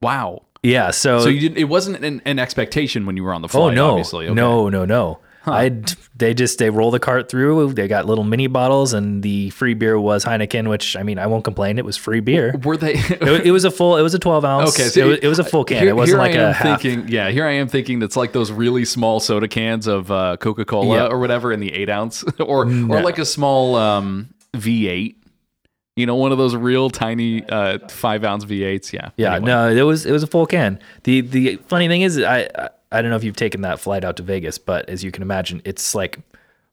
[0.00, 0.44] Wow.
[0.62, 0.90] Yeah.
[0.90, 1.58] So, So you didn't.
[1.58, 4.26] It wasn't an, an expectation when you were on the oh no, obviously.
[4.26, 4.34] Okay.
[4.34, 5.20] no, no, no.
[5.46, 5.82] I
[6.14, 7.72] they just they roll the cart through.
[7.72, 11.26] They got little mini bottles, and the free beer was Heineken, which I mean I
[11.26, 11.78] won't complain.
[11.78, 12.54] It was free beer.
[12.64, 12.94] Were they?
[13.08, 13.96] It, it was a full.
[13.96, 14.74] It was a twelve ounce.
[14.78, 15.78] Okay, so it, was, it was a full can.
[15.80, 16.82] Here, it wasn't here like I am a half.
[16.82, 17.08] thinking.
[17.08, 20.64] Yeah, here I am thinking that's like those really small soda cans of uh, Coca
[20.66, 21.06] Cola Yeah.
[21.06, 25.14] or whatever in the eight ounce, or or like a small um, V8.
[25.98, 28.92] You know, one of those real tiny uh, five ounce V8s.
[28.92, 29.10] Yeah.
[29.16, 29.46] Yeah, Anyway.
[29.48, 30.78] no, it was it was a full can.
[31.04, 34.02] The the funny thing is, I I- I don't know if you've taken that flight
[34.02, 36.20] out to Vegas, but as you can imagine, it's like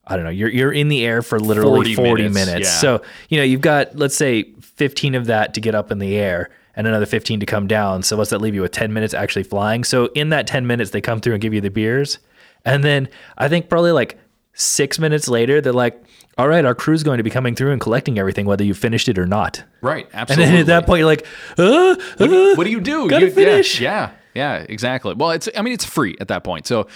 [0.07, 2.67] I don't know, you're you're in the air for literally 40 40, minutes, minutes.
[2.69, 2.79] yeah.
[2.79, 6.15] So you know you've got let's say 15 of that to get up in the
[6.15, 6.49] air.
[6.77, 8.03] And another 15 to come down.
[8.03, 9.85] So what's that leave you with 10 minutes actually flying?
[9.85, 12.19] So in that 10 minutes, they come through and give you the beers.
[12.65, 13.07] And then
[13.37, 14.17] I think probably like
[14.55, 16.03] six minutes later, they're like,
[16.37, 19.07] all right, our crew's going to be coming through and collecting everything, whether you finished
[19.07, 19.63] it or not.
[19.81, 20.07] Right.
[20.13, 20.43] Absolutely.
[20.45, 21.25] And then at that point, you're like,
[21.57, 23.07] uh, uh, what do you do?
[23.07, 23.79] Gotta You- finish.
[23.79, 25.13] Yeah, yeah, yeah, exactly.
[25.13, 26.87] Well, it's I mean it's free at that point, so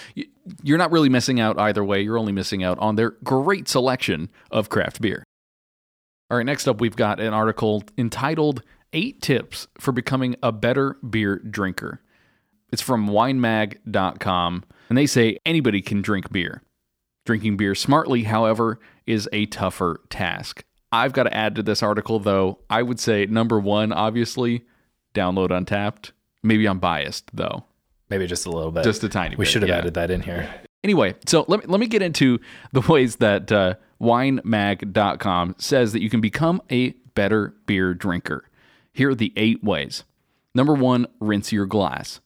[0.63, 2.01] you're not really missing out either way.
[2.01, 5.23] You're only missing out on their great selection of craft beer.
[6.31, 8.61] All right, next up we've got an article entitled
[8.93, 12.01] Eight Tips for Becoming a Better Beer Drinker.
[12.71, 16.61] It's from winemag.com, and they say anybody can drink beer.
[17.25, 20.63] Drinking beer smartly, however, is a tougher task.
[20.91, 22.59] I've got to add to this article, though.
[22.69, 24.63] I would say number one, obviously,
[25.13, 26.11] download Untappd.
[26.41, 27.65] Maybe I'm biased, though,
[28.09, 28.83] maybe just a little bit.
[28.83, 29.51] just a tiny We bit.
[29.51, 29.77] should have yeah.
[29.77, 30.49] added that in here.
[30.83, 32.39] Anyway, so let me, let me get into
[32.71, 38.45] the ways that uh, winemag.com says that you can become a better beer drinker.
[38.93, 40.03] Here are the eight ways.
[40.55, 42.21] Number one, rinse your glass.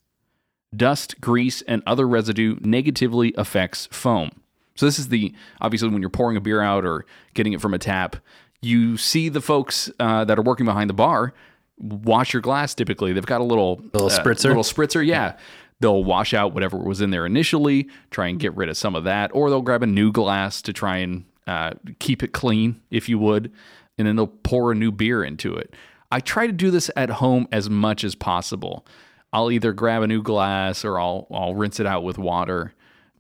[0.76, 4.32] Dust, grease, and other residue negatively affects foam.
[4.76, 7.74] So this is the obviously when you're pouring a beer out or getting it from
[7.74, 8.16] a tap,
[8.62, 11.34] you see the folks uh, that are working behind the bar
[11.80, 12.74] wash your glass.
[12.76, 14.46] Typically, they've got a little Little uh, spritzer?
[14.46, 15.06] little spritzer.
[15.06, 15.36] Yeah,
[15.80, 19.04] they'll wash out whatever was in there initially, try and get rid of some of
[19.06, 23.10] that, or they'll grab a new glass to try and uh, keep it clean, if
[23.10, 23.52] you would,
[23.98, 25.74] and then they'll pour a new beer into it.
[26.12, 28.86] I try to do this at home as much as possible.
[29.34, 32.74] I'll either grab a new glass or I'll I'll rinse it out with water.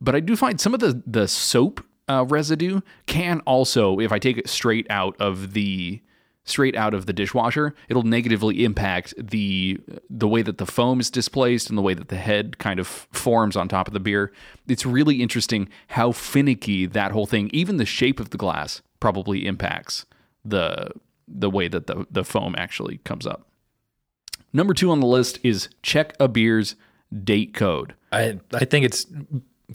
[0.03, 4.19] But I do find some of the the soap uh, residue can also, if I
[4.19, 6.01] take it straight out of the
[6.45, 11.09] straight out of the dishwasher, it'll negatively impact the the way that the foam is
[11.09, 14.33] displaced and the way that the head kind of forms on top of the beer.
[14.67, 19.47] It's really interesting how finicky that whole thing, even the shape of the glass, probably
[19.47, 20.05] impacts
[20.43, 20.91] the
[21.29, 23.47] the way that the, the foam actually comes up.
[24.51, 26.75] Number two on the list is check a beer's
[27.23, 27.93] date code.
[28.11, 29.07] I I think it's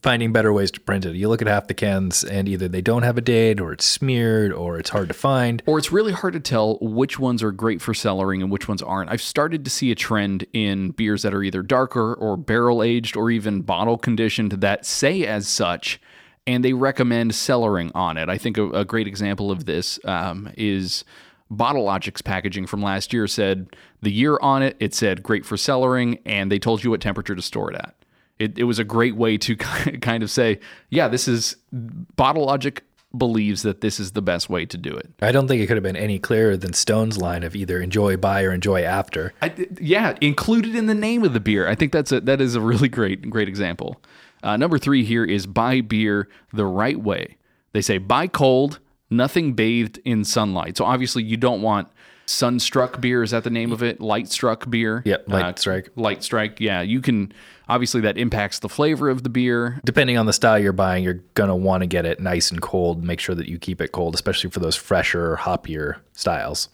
[0.02, 1.16] finding better ways to print it.
[1.16, 3.84] You look at half the cans and either they don't have a date or it's
[3.84, 5.62] smeared or it's hard to find.
[5.66, 8.82] or it's really hard to tell which ones are great for cellaring and which ones
[8.82, 9.10] aren't.
[9.10, 13.16] I've started to see a trend in beers that are either darker or barrel aged
[13.16, 16.00] or even bottle conditioned that say as such,
[16.46, 18.28] and they recommend cellaring on it.
[18.28, 21.04] I think a, a great example of this um, is
[21.50, 25.56] Bottle Logic's packaging from last year said the year on it, it said great for
[25.56, 27.94] cellaring, and they told you what temperature to store it at.
[28.38, 29.56] It, it was a great way to
[30.00, 32.82] kind of say, yeah, this is Bottle Logic
[33.16, 35.10] believes that this is the best way to do it.
[35.22, 38.16] I don't think it could have been any clearer than Stone's line of either enjoy
[38.16, 39.32] by or enjoy after.
[39.40, 41.66] I, yeah, included in the name of the beer.
[41.66, 44.00] I think that's a that is a really great great example.
[44.42, 47.36] Uh, number three here is buy beer the right way.
[47.72, 48.78] They say buy cold,
[49.10, 50.76] nothing bathed in sunlight.
[50.76, 51.88] So obviously you don't want
[52.28, 53.22] sunstruck beer.
[53.22, 53.98] Is that the name of it?
[54.00, 55.02] Lightstruck beer.
[55.04, 55.88] Yep, light Uh, strike.
[55.96, 56.60] Light strike.
[56.60, 57.32] Yeah, you can.
[57.68, 59.80] Obviously that impacts the flavor of the beer.
[59.84, 63.02] Depending on the style you're buying, you're gonna want to get it nice and cold.
[63.04, 66.68] Make sure that you keep it cold, especially for those fresher, hoppier styles.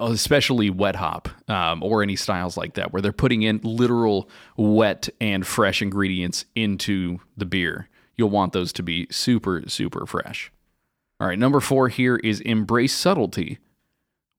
[0.00, 5.08] especially wet hop um, or any styles like that, where they're putting in literal wet
[5.20, 7.88] and fresh ingredients into the beer.
[8.16, 10.50] You'll want those to be super, super fresh.
[11.20, 13.58] All right, number four here is embrace subtlety.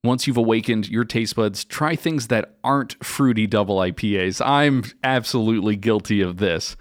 [0.06, 4.46] Once you've awakened your taste buds, try things that aren't fruity double IPAs.
[4.46, 6.78] I'm absolutely guilty of this.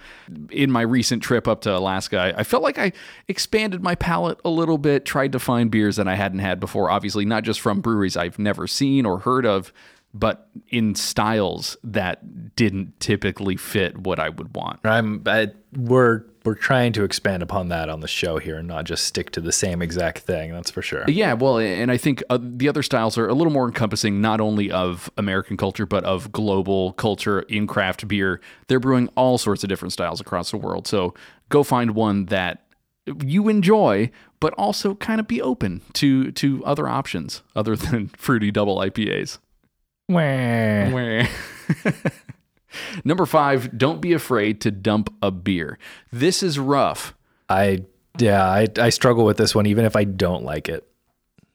[0.50, 2.92] In my recent trip up to Alaska, I- felt like I
[3.26, 6.90] expanded my palate a little bit, tried to find beers that I hadn't had before,
[6.90, 9.72] obviously, not just from breweries I've never seen or heard of,
[10.12, 14.78] but in styles that didn't typically fit what I would want.
[14.84, 18.85] I'm I, we're we're trying to expand upon that on the show here and not
[18.85, 20.52] just stick to the same exact thing.
[20.52, 21.04] That's for sure.
[21.09, 24.40] Yeah, well, and I think uh, the other styles are a little more encompassing, not
[24.40, 28.40] only of American culture, but of global culture in craft beer.
[28.68, 30.87] They're brewing all sorts of different styles across the world.
[30.87, 31.14] So
[31.48, 32.66] go find one that
[33.24, 38.50] you enjoy, but also kind of be open to to other options other than fruity
[38.50, 39.38] double IPAs.
[40.09, 41.26] Wah.
[43.04, 45.78] Number five, don't be afraid to dump a beer.
[46.12, 47.14] This is rough.
[47.48, 47.84] I
[48.18, 50.87] yeah, I I struggle with this one even if I don't like it.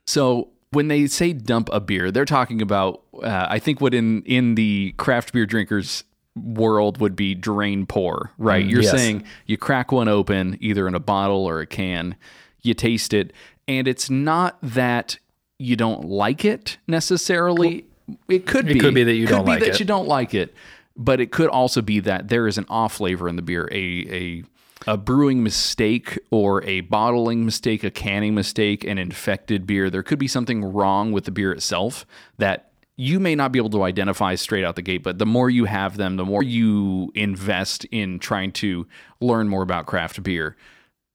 [0.05, 4.23] So when they say dump a beer, they're talking about uh, I think what in
[4.23, 6.03] in the craft beer drinkers
[6.36, 8.65] world would be drain pour, right?
[8.65, 8.91] You're yes.
[8.91, 12.15] saying you crack one open either in a bottle or a can,
[12.62, 13.34] you taste it,
[13.67, 15.17] and it's not that
[15.58, 17.86] you don't like it necessarily.
[18.27, 18.77] It could be.
[18.77, 19.79] It could be that you could don't be like that it.
[19.79, 20.53] you don't like it,
[21.00, 24.06] but it could also be that there is an off flavor in the beer, a
[24.12, 24.44] a
[24.88, 29.90] a brewing mistake or a bottling mistake, a canning mistake, an infected beer.
[29.90, 32.06] There could be something wrong with the beer itself
[32.38, 35.50] that you may not be able to identify straight out the gate, but the more
[35.50, 38.88] you have them, the more you invest in trying to
[39.22, 40.58] learn more about craft beer.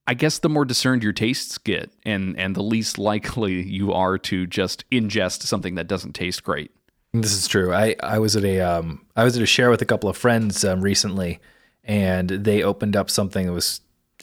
[0.06, 4.18] I guess the more discerned your tastes get and and the least likely you are
[4.18, 6.70] to just ingest something that doesn't taste great.
[7.14, 7.72] This is true.
[7.72, 10.16] I, I was at a um I was at a share with a couple of
[10.16, 11.40] friends um, recently,
[11.84, 13.80] and they opened up something that was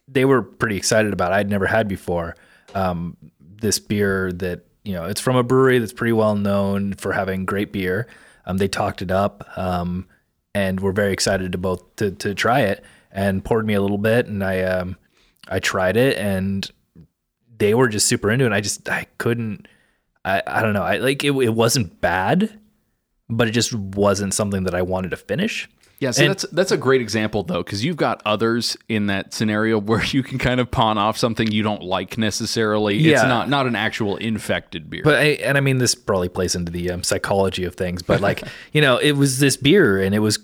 [0.10, 1.32] they were pretty excited about.
[1.32, 2.36] I'd never had before.
[2.76, 7.14] Um, this beer that you know it's from a brewery that's pretty well known for
[7.14, 8.08] having great beer.
[8.46, 10.06] Um, they talked it up, um,
[10.54, 13.98] and were very excited to both to to try it and poured me a little
[13.98, 14.98] bit, and I um
[15.48, 16.70] I tried it and
[17.58, 18.52] they were just super into it.
[18.52, 19.68] I just I couldn't
[20.26, 20.84] I, I don't know.
[20.84, 22.60] I like it, it wasn't bad,
[23.32, 25.68] but it just wasn't something that I wanted to finish.
[26.00, 29.36] Yeah, so And- that's that's a great example though, because you've got others in that
[29.36, 32.96] scenario where you can kind of pawn off something you don't like necessarily.
[32.98, 33.28] It's Yeah.
[33.28, 35.02] not not an actual infected beer.
[35.04, 38.02] But I, and I mean, this probably plays into the um, psychology of things.
[38.02, 38.42] But like,
[38.74, 40.40] you know, it was this beer and it was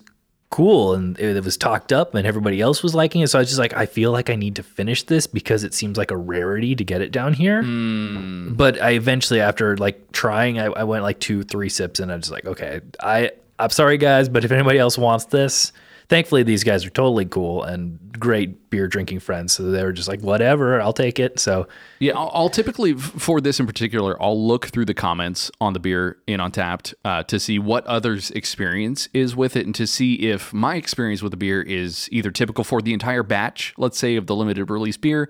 [0.50, 3.28] cool and it, was talked up and everybody else was liking it.
[3.28, 5.74] So I was just like, I feel like I need to finish this because it
[5.74, 7.64] seems like a rarity to get it down here.
[7.64, 8.54] Hmm.
[8.54, 12.16] But I eventually, after like trying, I, I went like two, three sips and I
[12.16, 15.74] was like, okay, I I'm sorry guys, but if anybody else wants this.
[16.10, 19.52] Thankfully, these guys are totally cool and great beer drinking friends.
[19.54, 21.38] So they were just like, whatever, I'll take it.
[21.38, 21.68] So
[22.00, 25.80] Yeah, I'll, I'll typically for this in particular, I'll look through the comments on the
[25.80, 30.30] beer in Untappd uh, to see what others' experience is with it, and to see
[30.30, 34.16] if my experience with the beer is either typical for the entire batch, let's say
[34.16, 35.30] of the limited release beer,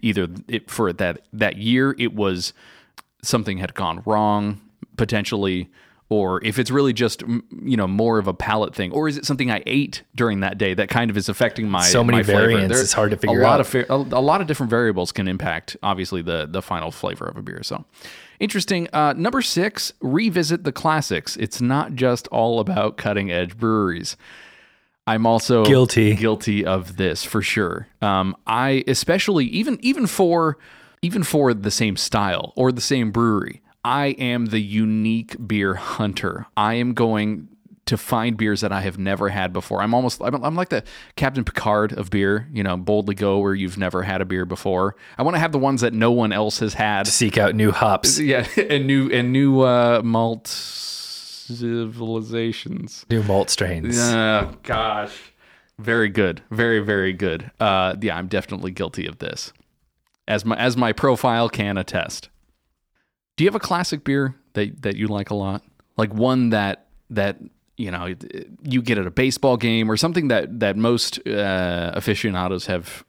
[0.00, 2.54] either it, for that that year it was
[3.22, 4.60] something had gone wrong
[4.96, 5.70] potentially.
[6.10, 7.22] Or if it's really just
[7.62, 10.58] you know more of a palate thing, or is it something I ate during that
[10.58, 13.40] day that kind of is affecting my So many my variants, it's hard to figure
[13.40, 13.74] a lot out.
[13.74, 17.36] of a, a lot of different variables can impact obviously the the final flavor of
[17.36, 17.84] a beer so.
[18.38, 21.36] Interesting uh, number six revisit the classics.
[21.36, 24.16] It's not just all about cutting edge breweries.
[25.06, 26.14] I'm also Guilty.
[26.14, 27.88] guilty of this for sure.
[28.02, 30.58] Um, i especially even even for
[31.02, 36.46] even for the same style or the same brewery i am the unique beer hunter
[36.56, 37.48] i am going
[37.86, 39.82] to find beers that I have never had before.
[39.82, 40.82] I'm almost I'm, I'm like the
[41.16, 44.96] Captain Picard of beer, you know, boldly go where you've never had a beer before.
[45.18, 47.06] I want to have the ones that no one else has had.
[47.06, 50.46] seek out new hops, Yeah, and new and new uh, malt
[51.84, 53.04] civilizations.
[53.10, 53.98] new malt strains.
[54.00, 55.14] Oh gosh,
[55.78, 57.50] very good, very very good.
[57.60, 59.52] Uh, yeah, I'm definitely guilty of this,
[60.26, 62.30] as my as my profile can attest.
[63.36, 65.62] Do you have a classic beer that that you like a lot,
[65.96, 67.38] like one that that
[67.76, 68.14] you know
[68.62, 73.04] you get at a baseball game or something that that most uh, aficionados have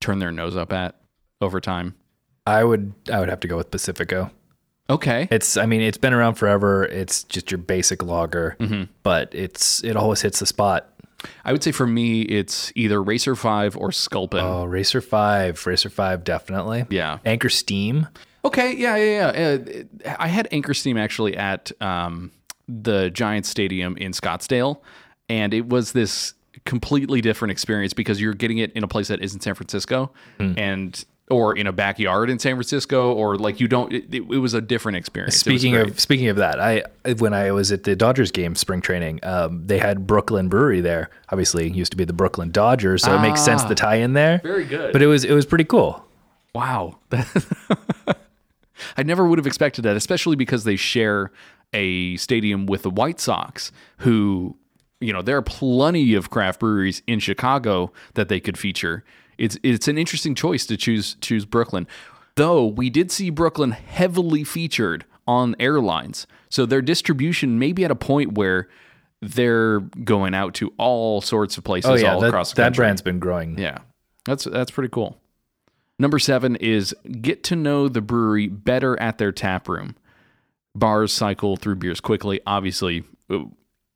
[0.00, 0.96] turned their nose up at
[1.40, 1.94] over time?
[2.46, 4.30] I would I would have to go with Pacifico.
[4.88, 6.84] Okay, It's I mean it's been around forever.
[6.84, 8.56] It's just your basic lager,
[9.04, 10.88] but it's it always hits the spot.
[11.44, 14.40] I would say for me it's either Racer Five or Sculpin.
[14.40, 16.86] Oh, Racer Five, Racer Five, definitely.
[16.90, 18.08] yeah, Anchor Steam.
[18.44, 20.10] Okay, yeah, yeah, yeah.
[20.10, 22.30] Uh, I had Anchor Steam actually at um,
[22.68, 24.80] the Giants Stadium in Scottsdale,
[25.28, 26.34] and it was this
[26.64, 31.04] completely different experience because you're getting it in a place that isn't San Francisco, and
[31.30, 33.92] or in a backyard in San Francisco, or like you don't.
[33.92, 35.36] It, it, was a different experience.
[35.36, 36.82] Speaking of speaking of that, I
[37.18, 41.10] when I was at the Dodgers game spring training, um, they had Brooklyn Brewery there.
[41.30, 44.14] Obviously, it used to be the Brooklyn Dodgers, so it makes sense to tie in
[44.14, 44.40] there.
[44.42, 44.92] Very good.
[44.92, 46.04] But it was it was pretty cool.
[46.54, 46.98] Wow.
[48.96, 51.30] I never would have expected that, especially because they share
[51.72, 54.56] a stadium with the White Sox, who
[55.00, 59.02] you know, there are plenty of craft breweries in Chicago that they could feature.
[59.38, 61.86] It's it's an interesting choice to choose choose Brooklyn.
[62.36, 66.26] Though we did see Brooklyn heavily featured on airlines.
[66.48, 68.68] So their distribution may be at a point where
[69.22, 72.64] they're going out to all sorts of places Oh yeah, all that, across the that
[72.64, 72.82] country.
[72.82, 73.58] That brand's been growing.
[73.58, 73.78] Yeah.
[74.24, 75.19] That's that's pretty cool.
[76.00, 79.96] Number 7 is get to know the brewery better at their tap room.
[80.74, 82.40] Bars cycle through beers quickly.
[82.46, 83.04] Obviously,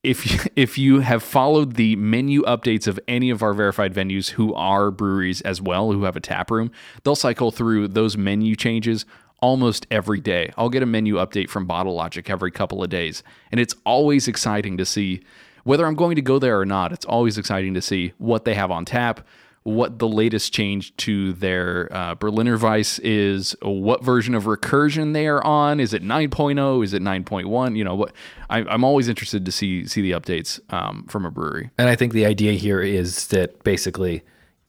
[0.02, 4.28] if you, if you have followed the menu updates of any of our verified venues
[4.32, 6.70] who are breweries as well who have a tap room,
[7.05, 9.07] they'll cycle through those menu changes
[9.40, 10.52] almost every day.
[10.59, 14.28] I'll get a menu update from Bottle Logic every couple of days, and it's always
[14.28, 15.22] exciting to see
[15.62, 16.92] whether I'm going to go there or not.
[16.92, 19.26] It's always exciting to see what they have on tap,
[19.65, 25.27] what the latest change to their uh, Berliner Weisse is, what version of recursion they
[25.27, 25.81] are on.
[25.81, 26.85] Is it 9.0?
[26.85, 27.77] Is it 9.1?
[27.77, 28.12] You know what?
[28.51, 31.71] I, I'm always interested to see see the updates um, from a brewery.
[31.79, 34.23] And I think the idea here is that basically,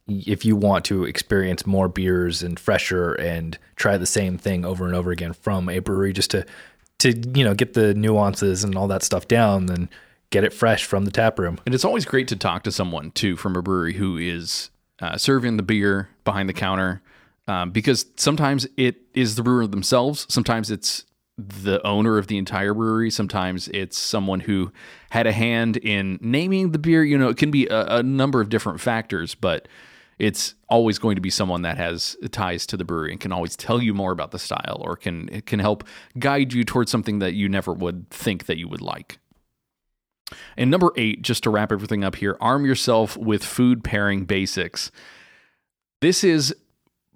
[0.08, 4.86] if you want to experience more beers and fresher and try the same thing over
[4.86, 6.46] and over again from a brewery, just to
[7.00, 9.90] to you know get the nuances and all that stuff down, then
[10.30, 11.60] get it fresh from the tap room.
[11.66, 14.70] And it's always great to talk to someone too from a brewery who is
[15.06, 17.02] uh, serving the beer behind the counter,
[17.48, 20.26] um, because sometimes it is the brewer themselves.
[20.30, 21.06] Sometimes it's
[21.38, 23.12] the owner of the entire brewery.
[23.12, 24.72] Sometimes it's someone who
[25.10, 27.04] had a hand in naming the beer.
[27.04, 29.68] You know, it can be a, a number of different factors, but
[30.18, 33.56] it's always going to be someone that has ties to the brewery and can always
[33.56, 35.84] tell you more about the style or can can help
[36.18, 39.20] guide you towards something that you never would think that you would like.
[40.58, 44.92] And number eight, just to wrap everything up here, arm yourself with food pairing basics.
[46.02, 46.56] This is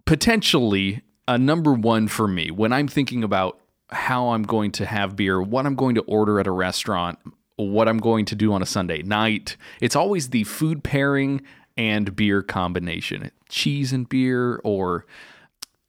[0.05, 5.15] potentially a number one for me when I'm thinking about how I'm going to have
[5.15, 7.17] beer, what I'm going to order at a restaurant,
[7.55, 9.57] what I'm going to do on a Sunday night.
[9.81, 11.41] It's always the food pairing
[11.77, 15.05] and beer combination cheese and beer, or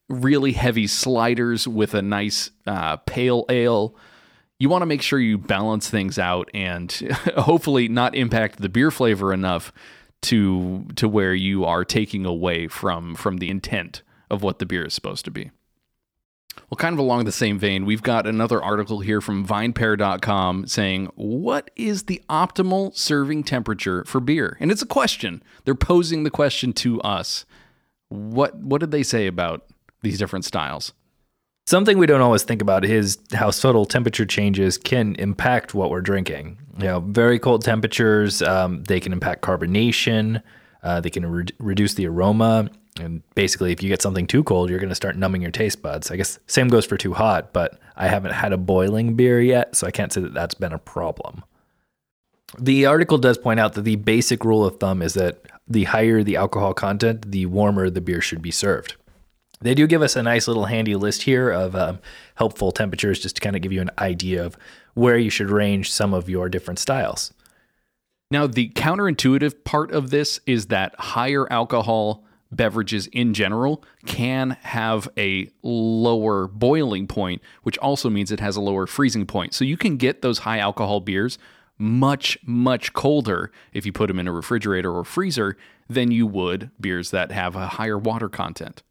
[0.08, 3.94] really heavy sliders with a nice uh, pale ale
[4.60, 6.92] you want to make sure you balance things out and
[7.36, 9.72] hopefully not impact the beer flavor enough
[10.22, 14.84] to to where you are taking away from from the intent of what the beer
[14.84, 15.50] is supposed to be.
[16.68, 21.06] Well, kind of along the same vein, we've got another article here from vinepair.com saying,
[21.14, 24.56] What is the optimal serving temperature for beer?
[24.60, 25.42] And it's a question.
[25.64, 27.46] They're posing the question to us.
[28.08, 29.64] What what did they say about
[30.02, 30.92] these different styles?
[31.70, 36.00] Something we don't always think about is how subtle temperature changes can impact what we're
[36.00, 36.58] drinking.
[36.80, 40.42] You know, very cold temperatures, um, they can impact carbonation,
[40.82, 42.70] uh, they can re- reduce the aroma.
[42.98, 45.80] And basically, if you get something too cold, you're going to start numbing your taste
[45.80, 46.10] buds.
[46.10, 49.76] I guess same goes for too hot, but I haven't had a boiling beer yet,
[49.76, 51.44] so I can't say that that's been a problem.
[52.58, 56.24] The article does point out that the basic rule of thumb is that the higher
[56.24, 58.96] the alcohol content, the warmer the beer should be served.
[59.62, 61.98] They do give us a nice little handy list here of um,
[62.36, 64.56] helpful temperatures just to kind of give you an idea of
[64.94, 67.34] where you should range some of your different styles.
[68.30, 75.08] Now, the counterintuitive part of this is that higher alcohol beverages in general can have
[75.16, 79.52] a lower boiling point, which also means it has a lower freezing point.
[79.54, 81.38] So you can get those high alcohol beers
[81.78, 85.56] much, much colder if you put them in a refrigerator or freezer
[85.88, 88.82] than you would beers that have a higher water content.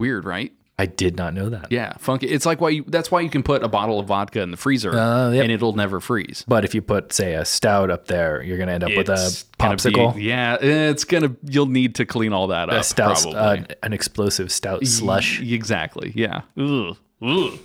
[0.00, 0.52] Weird, right?
[0.80, 1.72] I did not know that.
[1.72, 2.28] Yeah, funky.
[2.28, 4.56] It's like why you, that's why you can put a bottle of vodka in the
[4.56, 5.42] freezer Uh, yep.
[5.42, 6.44] and it'll never freeze.
[6.46, 9.08] But if you put, say, a stout up there, you're going to end up with
[9.08, 10.22] a It's gonna be- popsicle.
[10.22, 11.34] yeah, it's gonna.
[11.42, 12.80] You'll need to clean all that up.
[12.80, 13.34] a stout, probably.
[13.40, 15.40] uh, an explosive stout slush.
[15.40, 16.12] Y- Exactly.
[16.14, 16.42] Yeah.
[16.56, 16.96] Ugh.
[17.22, 17.58] Ugh.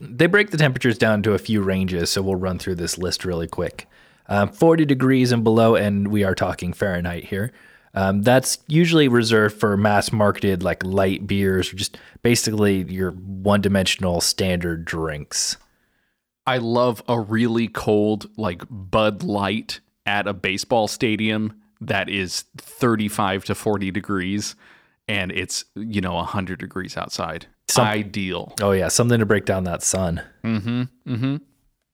[0.00, 3.24] They break the temperatures down to a few ranges, so we'll run through this list
[3.24, 3.86] really quick.
[4.28, 7.52] Um, 40 degrees and below, and we are talking Fahrenheit here.
[7.96, 13.62] Um, that's usually reserved for mass marketed, like light beers, or just basically your one
[13.62, 15.56] dimensional standard drinks.
[16.46, 23.44] I love a really cold like Bud Light at a baseball stadium that is 35
[23.46, 24.54] to 40 degrees
[25.08, 27.46] and it's, you know, 100 degrees outside.
[27.68, 28.54] Some- Ideal.
[28.60, 30.20] Oh, yeah, something to break down that sun.
[30.44, 30.82] Mm-hmm.
[31.08, 31.36] Mm-hmm.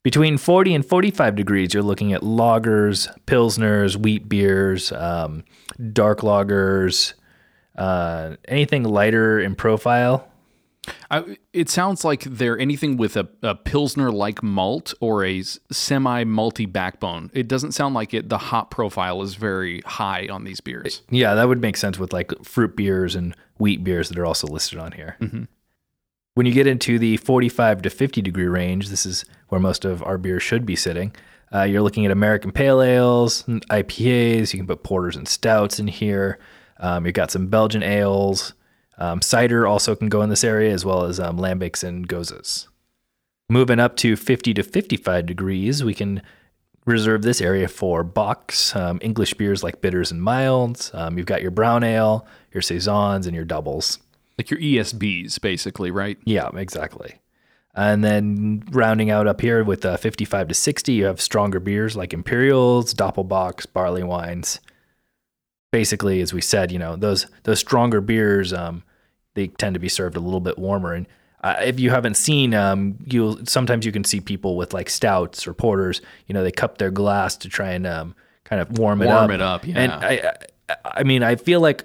[0.02, 5.44] Between 40 and 45 degrees, you're looking at lagers, pilsners, wheat beers, um,
[5.92, 7.14] dark lagers,
[7.76, 10.28] uh, anything lighter in profile.
[11.10, 16.24] I, it sounds like they're anything with a, a pilsner like malt or a semi
[16.24, 17.30] malty backbone.
[17.32, 18.28] It doesn't sound like it.
[18.28, 21.02] The hop profile is very high on these beers.
[21.10, 24.48] Yeah, that would make sense with like fruit beers and wheat beers that are also
[24.48, 25.16] listed on here.
[26.34, 30.02] When you get into the 45 to 50 degree range, this is where most of
[30.02, 31.14] our beers should be sitting.
[31.54, 34.52] Uh, you're looking at American pale ales, IPAs.
[34.52, 36.38] You can put porters and stouts in here.
[36.80, 38.54] Um, you've got some Belgian ales.
[38.96, 42.68] Um, cider also can go in this area, as well as um, lambics and goses.
[43.50, 46.22] Moving up to 50 to 55 degrees, we can
[46.86, 50.90] reserve this area for bocks, um, English beers like bitters and milds.
[50.94, 53.98] Um, you've got your brown ale, your saisons, and your doubles.
[54.38, 56.18] Like your ESBs, basically, right?
[56.24, 57.20] Yeah, exactly.
[57.74, 61.96] And then rounding out up here with uh, 55 to 60, you have stronger beers
[61.96, 64.60] like Imperials, Doppelbocks, barley wines.
[65.70, 68.82] Basically, as we said, you know those those stronger beers, um,
[69.32, 70.92] they tend to be served a little bit warmer.
[70.92, 71.06] And
[71.42, 75.46] uh, if you haven't seen, um, you sometimes you can see people with like stouts
[75.46, 76.02] or porters.
[76.26, 78.14] You know, they cup their glass to try and um,
[78.44, 79.20] kind of warm it Warm up.
[79.22, 79.78] Warm it up, yeah.
[79.78, 80.34] And I,
[80.68, 81.84] I, I mean, I feel like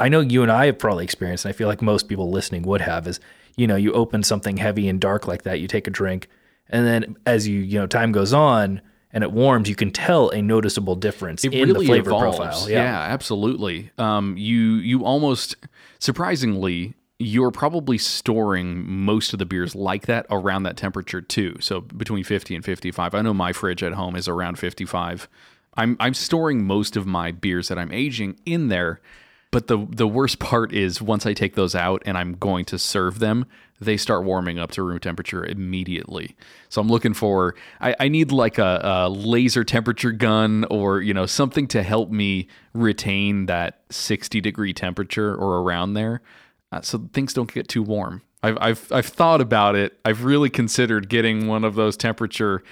[0.00, 2.62] I know you and I have probably experienced, and I feel like most people listening
[2.62, 3.20] would have, is
[3.56, 6.28] you know, you open something heavy and dark like that, you take a drink,
[6.68, 8.80] and then as you you know time goes on
[9.12, 12.38] and it warms, you can tell a noticeable difference It in really the flavor evolves.
[12.38, 12.70] profile.
[12.70, 13.00] Yeah.
[13.00, 13.90] absolutely.
[13.98, 15.56] Um, you you almost
[15.98, 21.54] surprisingly you're probably storing most of the beers like that around that temperature too.
[21.60, 23.14] So between 50 and 55.
[23.14, 25.28] I know my fridge at home is around 55.
[25.74, 29.00] I'm I'm storing most of my beers that I'm aging in there.
[29.52, 32.78] But the the worst part is once I take those out and I'm going to
[32.78, 33.46] serve them,
[33.80, 36.36] they start warming up to room temperature immediately.
[36.68, 41.12] So I'm looking for I, I need like a, a laser temperature gun or you
[41.12, 46.22] know something to help me retain that 60 degree temperature or around there,
[46.70, 48.22] uh, so things don't get too warm.
[48.44, 49.98] I've, I've I've thought about it.
[50.04, 52.62] I've really considered getting one of those temperature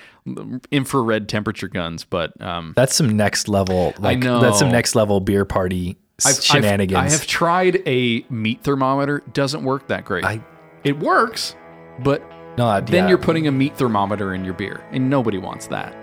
[0.70, 3.94] infrared temperature guns, but um, That's some next level.
[3.98, 4.40] Like, know.
[4.40, 6.98] That's some next level beer party I've, I've- shenanigans.
[6.98, 9.22] I have tried a meat thermometer.
[9.32, 10.24] Doesn't work that great.
[10.24, 10.44] I-
[10.84, 11.54] it works,
[12.00, 12.22] but
[12.56, 13.08] no, then yeah.
[13.08, 15.94] you're putting a meat thermometer in your beer, and nobody wants that.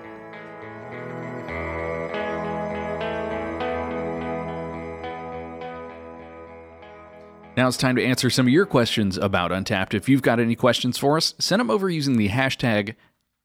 [7.57, 9.93] Now it's time to answer some of your questions about Untappd.
[9.93, 12.95] If you've got any questions for us, send them over using the hashtag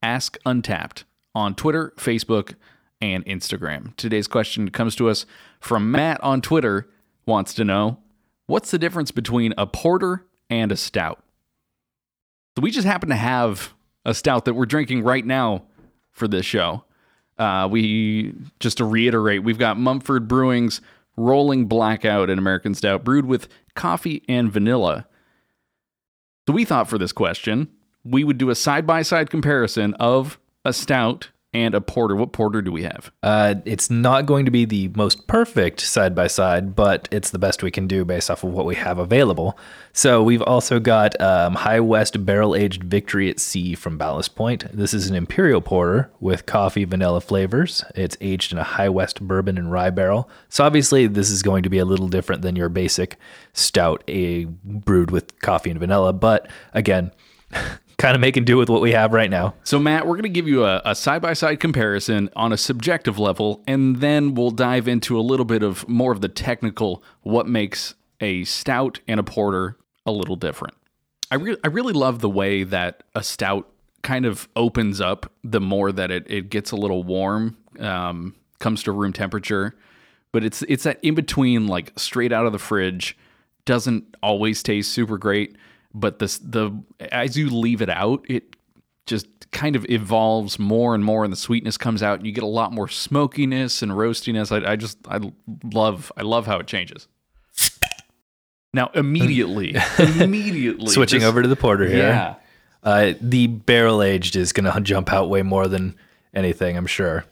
[0.03, 2.55] AskUntappd on Twitter, Facebook,
[3.01, 3.95] and Instagram.
[3.97, 5.27] Today's question comes to us
[5.61, 6.89] from Matt on Twitter.
[7.27, 7.99] Wants to know
[8.47, 11.23] what's the difference between a porter and a stout?
[12.57, 13.73] So we just happen to have
[14.05, 15.65] a stout that we're drinking right now
[16.11, 16.85] for this show.
[17.39, 20.81] Uh, we just to reiterate, we've got Mumford Brewing's
[21.17, 25.07] Rolling Blackout, an American stout brewed with coffee and vanilla.
[26.49, 27.69] So we thought for this question,
[28.05, 32.15] we would do a side by side comparison of a stout and a porter.
[32.15, 33.11] What porter do we have?
[33.23, 37.39] Uh, it's not going to be the most perfect side by side, but it's the
[37.39, 39.59] best we can do based off of what we have available.
[39.93, 44.65] So we've also got um, High West Barrel Aged Victory at Sea from Ballast Point.
[44.73, 47.85] This is an imperial porter with coffee vanilla flavors.
[47.97, 50.31] It's aged in a High West bourbon and rye barrel.
[50.49, 53.17] So obviously this is going to be a little different than your basic
[53.53, 56.13] stout, a brewed with coffee and vanilla.
[56.13, 57.11] But again,
[58.01, 59.55] kind of making do with what we have right now.
[59.63, 63.19] So, Matt, we're going to give you a side by side comparison on a subjective
[63.19, 67.47] level, and then we'll dive into a little bit of more of the technical what
[67.47, 69.77] makes a stout and a porter
[70.07, 70.75] a little different.
[71.31, 73.71] I, re- I really love the way that a stout
[74.03, 78.83] kind of opens up the more that it, it gets a little warm, um, comes
[78.85, 79.77] to room temperature.
[80.33, 83.19] But it's it's that in between, like straight out of the fridge,
[83.67, 85.57] doesn't always taste super great
[85.95, 86.71] but this the
[87.13, 88.57] as you leave it out it
[89.07, 92.45] just kind of evolves more and more and the sweetness comes out and you get
[92.45, 95.19] a lot more smokiness and roastiness i, I just i
[95.73, 97.09] love i love how it changes
[98.73, 99.75] now immediately
[100.21, 101.99] immediately Switching this- over to the porter here.
[102.09, 102.35] yeah
[102.83, 105.95] Uh, the barrel aged is going to jump out way more than
[106.33, 107.25] anything, I'm sure.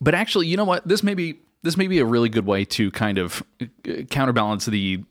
[0.00, 2.64] but actually you know what this may be this may be a really good way
[2.66, 5.02] to kind of uh, counterbalance the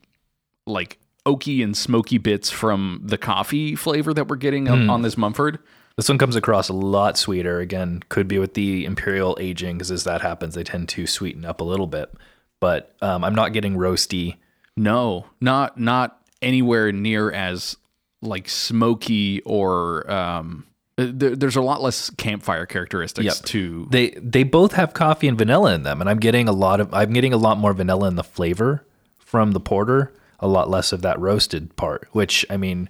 [0.66, 5.16] like oaky and smoky bits from the coffee flavor that we're getting on- on this
[5.16, 5.58] mumford
[5.96, 7.60] This one comes across a lot sweeter.
[7.60, 11.44] Again, could be with the imperial aging, because as that happens, they tend to sweeten
[11.44, 12.12] up a little bit.
[12.60, 14.34] But um, I'm not getting roasty.
[14.76, 17.76] No, not not anywhere near as
[18.22, 20.64] like smoky or um
[20.96, 23.34] there, there's a lot less campfire characteristics Yep.
[23.46, 26.80] to They they both have coffee and vanilla in them, and I'm getting a lot
[26.80, 28.84] of I'm getting a lot more vanilla in the flavor
[29.18, 32.08] from the porter, a lot less of that roasted part.
[32.12, 32.88] Which I mean,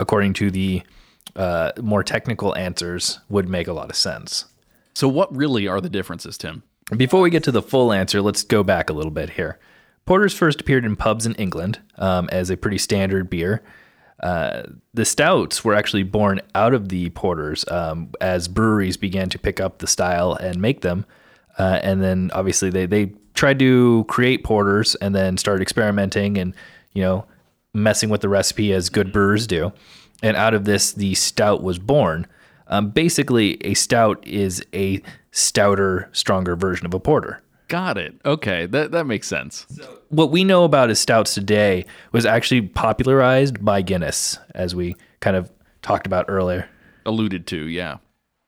[0.00, 0.82] according to the
[1.36, 4.46] uh, more technical answers, would make a lot of sense.
[4.94, 6.62] So what really are the differences, Tim?
[6.96, 9.58] Before we get to the full answer, let's go back a little bit here.
[10.06, 13.62] Porters first appeared in pubs in England um, as a pretty standard beer.
[14.22, 19.38] Uh, the stouts were actually born out of the porters um, as breweries began to
[19.38, 21.04] pick up the style and make them.
[21.58, 26.54] Uh, and then obviously they, they tried to create porters and then started experimenting and,
[26.94, 27.26] you know,
[27.74, 29.72] messing with the recipe as good brewers do.
[30.22, 32.26] And out of this, the stout was born.
[32.68, 37.42] Um, basically, a stout is a stouter, stronger version of a porter.
[37.68, 38.14] Got it.
[38.24, 39.66] Okay, that that makes sense.
[40.08, 45.36] What we know about as stouts today was actually popularized by Guinness, as we kind
[45.36, 45.50] of
[45.82, 46.68] talked about earlier.
[47.06, 47.98] Alluded to, yeah.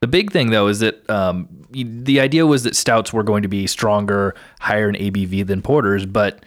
[0.00, 3.48] The big thing, though, is that um, the idea was that stouts were going to
[3.48, 6.04] be stronger, higher in ABV than porters.
[6.04, 6.44] But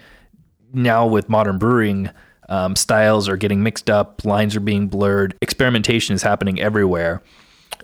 [0.74, 2.10] now, with modern brewing,
[2.50, 7.22] um, styles are getting mixed up, lines are being blurred, experimentation is happening everywhere.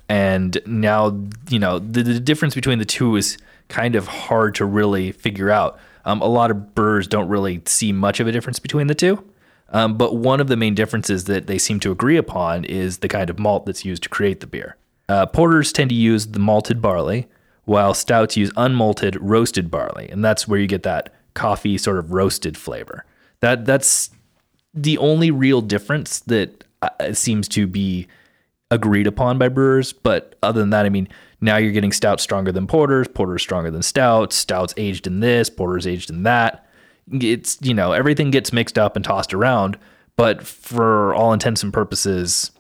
[0.10, 1.18] And now,
[1.50, 5.50] you know, the, the difference between the two is kind of hard to really figure
[5.50, 5.80] out.
[6.06, 9.24] Um, a lot of brewers don't really see much of a difference between the two.
[9.70, 13.08] Um, but one of the main differences that they seem to agree upon is the
[13.08, 14.78] kind of malt that's used to create the beer.
[15.10, 17.28] Uh, porters tend to use the malted barley,
[17.66, 22.12] while stouts use unmalted roasted barley, and that's where you get that coffee sort of
[22.12, 23.06] roasted flavor.
[23.42, 24.10] That that's
[24.74, 28.08] the only real difference that uh, seems to be
[28.72, 29.94] agreed upon by brewers.
[29.94, 31.08] But other than that, I mean,
[31.42, 35.50] now you're getting stouts stronger than porters, porters stronger than stouts, stouts aged in this,
[35.50, 36.68] porters aged in that.
[37.12, 39.78] It's you know everything gets mixed up and tossed around,
[40.16, 42.52] but for all intents and purposes,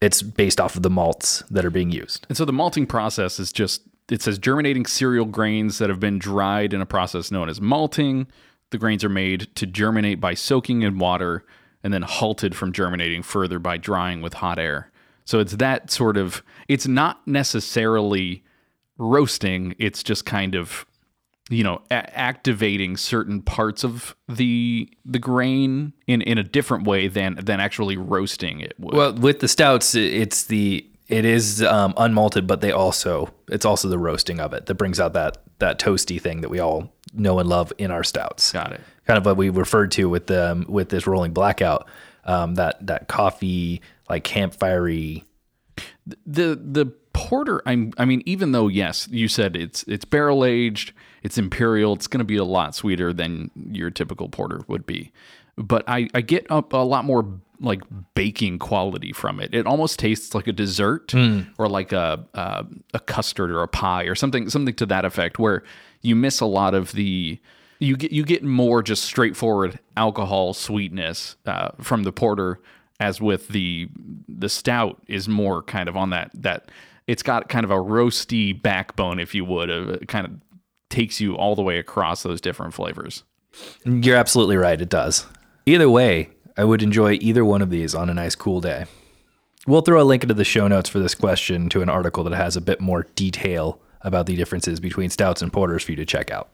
[0.00, 2.26] it's based off of the malts that are being used.
[2.28, 6.18] And so the malting process is just it says germinating cereal grains that have been
[6.18, 8.26] dried in a process known as malting.
[8.70, 11.44] The grains are made to germinate by soaking in water
[11.82, 14.90] and then halted from germinating further by drying with hot air.
[15.24, 18.44] So it's that sort of it's not necessarily
[18.98, 20.86] roasting, it's just kind of
[21.50, 27.08] you know a- activating certain parts of the the grain in in a different way
[27.08, 28.94] than than actually roasting it would.
[28.94, 33.88] Well, with the stouts, it's the it is um, unmalted, but they also it's also
[33.88, 37.38] the roasting of it that brings out that that toasty thing that we all know
[37.38, 38.52] and love in our stouts.
[38.52, 38.80] Got it.
[39.06, 41.88] Kind of what we referred to with the um, with this rolling blackout,
[42.24, 45.24] um, that that coffee like campfirey.
[46.26, 50.92] the the porter I'm I mean even though yes you said it's it's barrel aged
[51.22, 55.12] it's imperial it's going to be a lot sweeter than your typical porter would be
[55.56, 57.26] but I I get up a lot more
[57.62, 57.82] like
[58.14, 61.14] baking quality from it it almost tastes like a dessert
[61.58, 65.38] or like a, a a custard or a pie or something something to that effect
[65.38, 65.62] where
[66.02, 67.40] you miss a lot of the
[67.78, 72.60] you get you get more just straightforward alcohol sweetness uh, from the porter
[73.00, 73.88] as with the
[74.28, 76.70] the stout is more kind of on that that
[77.06, 80.32] it's got kind of a roasty backbone if you would of it kind of
[80.90, 83.24] takes you all the way across those different flavors
[83.84, 84.80] You're absolutely right.
[84.80, 85.26] It does.
[85.66, 88.86] Either way, I would enjoy either one of these on a nice cool day.
[89.66, 92.34] We'll throw a link into the show notes for this question to an article that
[92.34, 96.04] has a bit more detail about the differences between stouts and porters for you to
[96.04, 96.50] check out.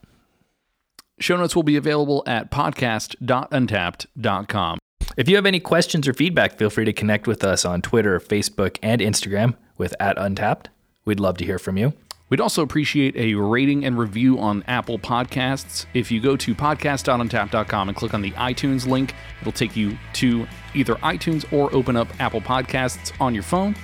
[1.18, 4.78] show notes will be available at podcast.untappd.com
[5.16, 8.20] If you have any questions or feedback, feel free to connect with us on Twitter,
[8.20, 10.66] Facebook, and Instagram with at Untappd.
[11.04, 11.94] We'd love to hear from you.
[12.30, 15.86] We'd also appreciate a rating and review on Apple Podcasts.
[15.94, 20.46] If you go to podcast.untappd.com and click on the iTunes link, it'll take you to
[20.74, 23.74] either iTunes or open up Apple Podcasts on your phone.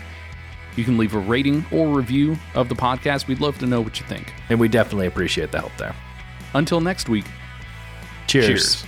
[0.77, 3.29] You can leave a rating or review of the podcast.
[3.29, 4.35] We'd love to know what you think.
[4.51, 5.95] And we definitely appreciate the help there.
[6.53, 7.25] Until next week,
[8.27, 8.47] Cheers.
[8.47, 8.85] cheers.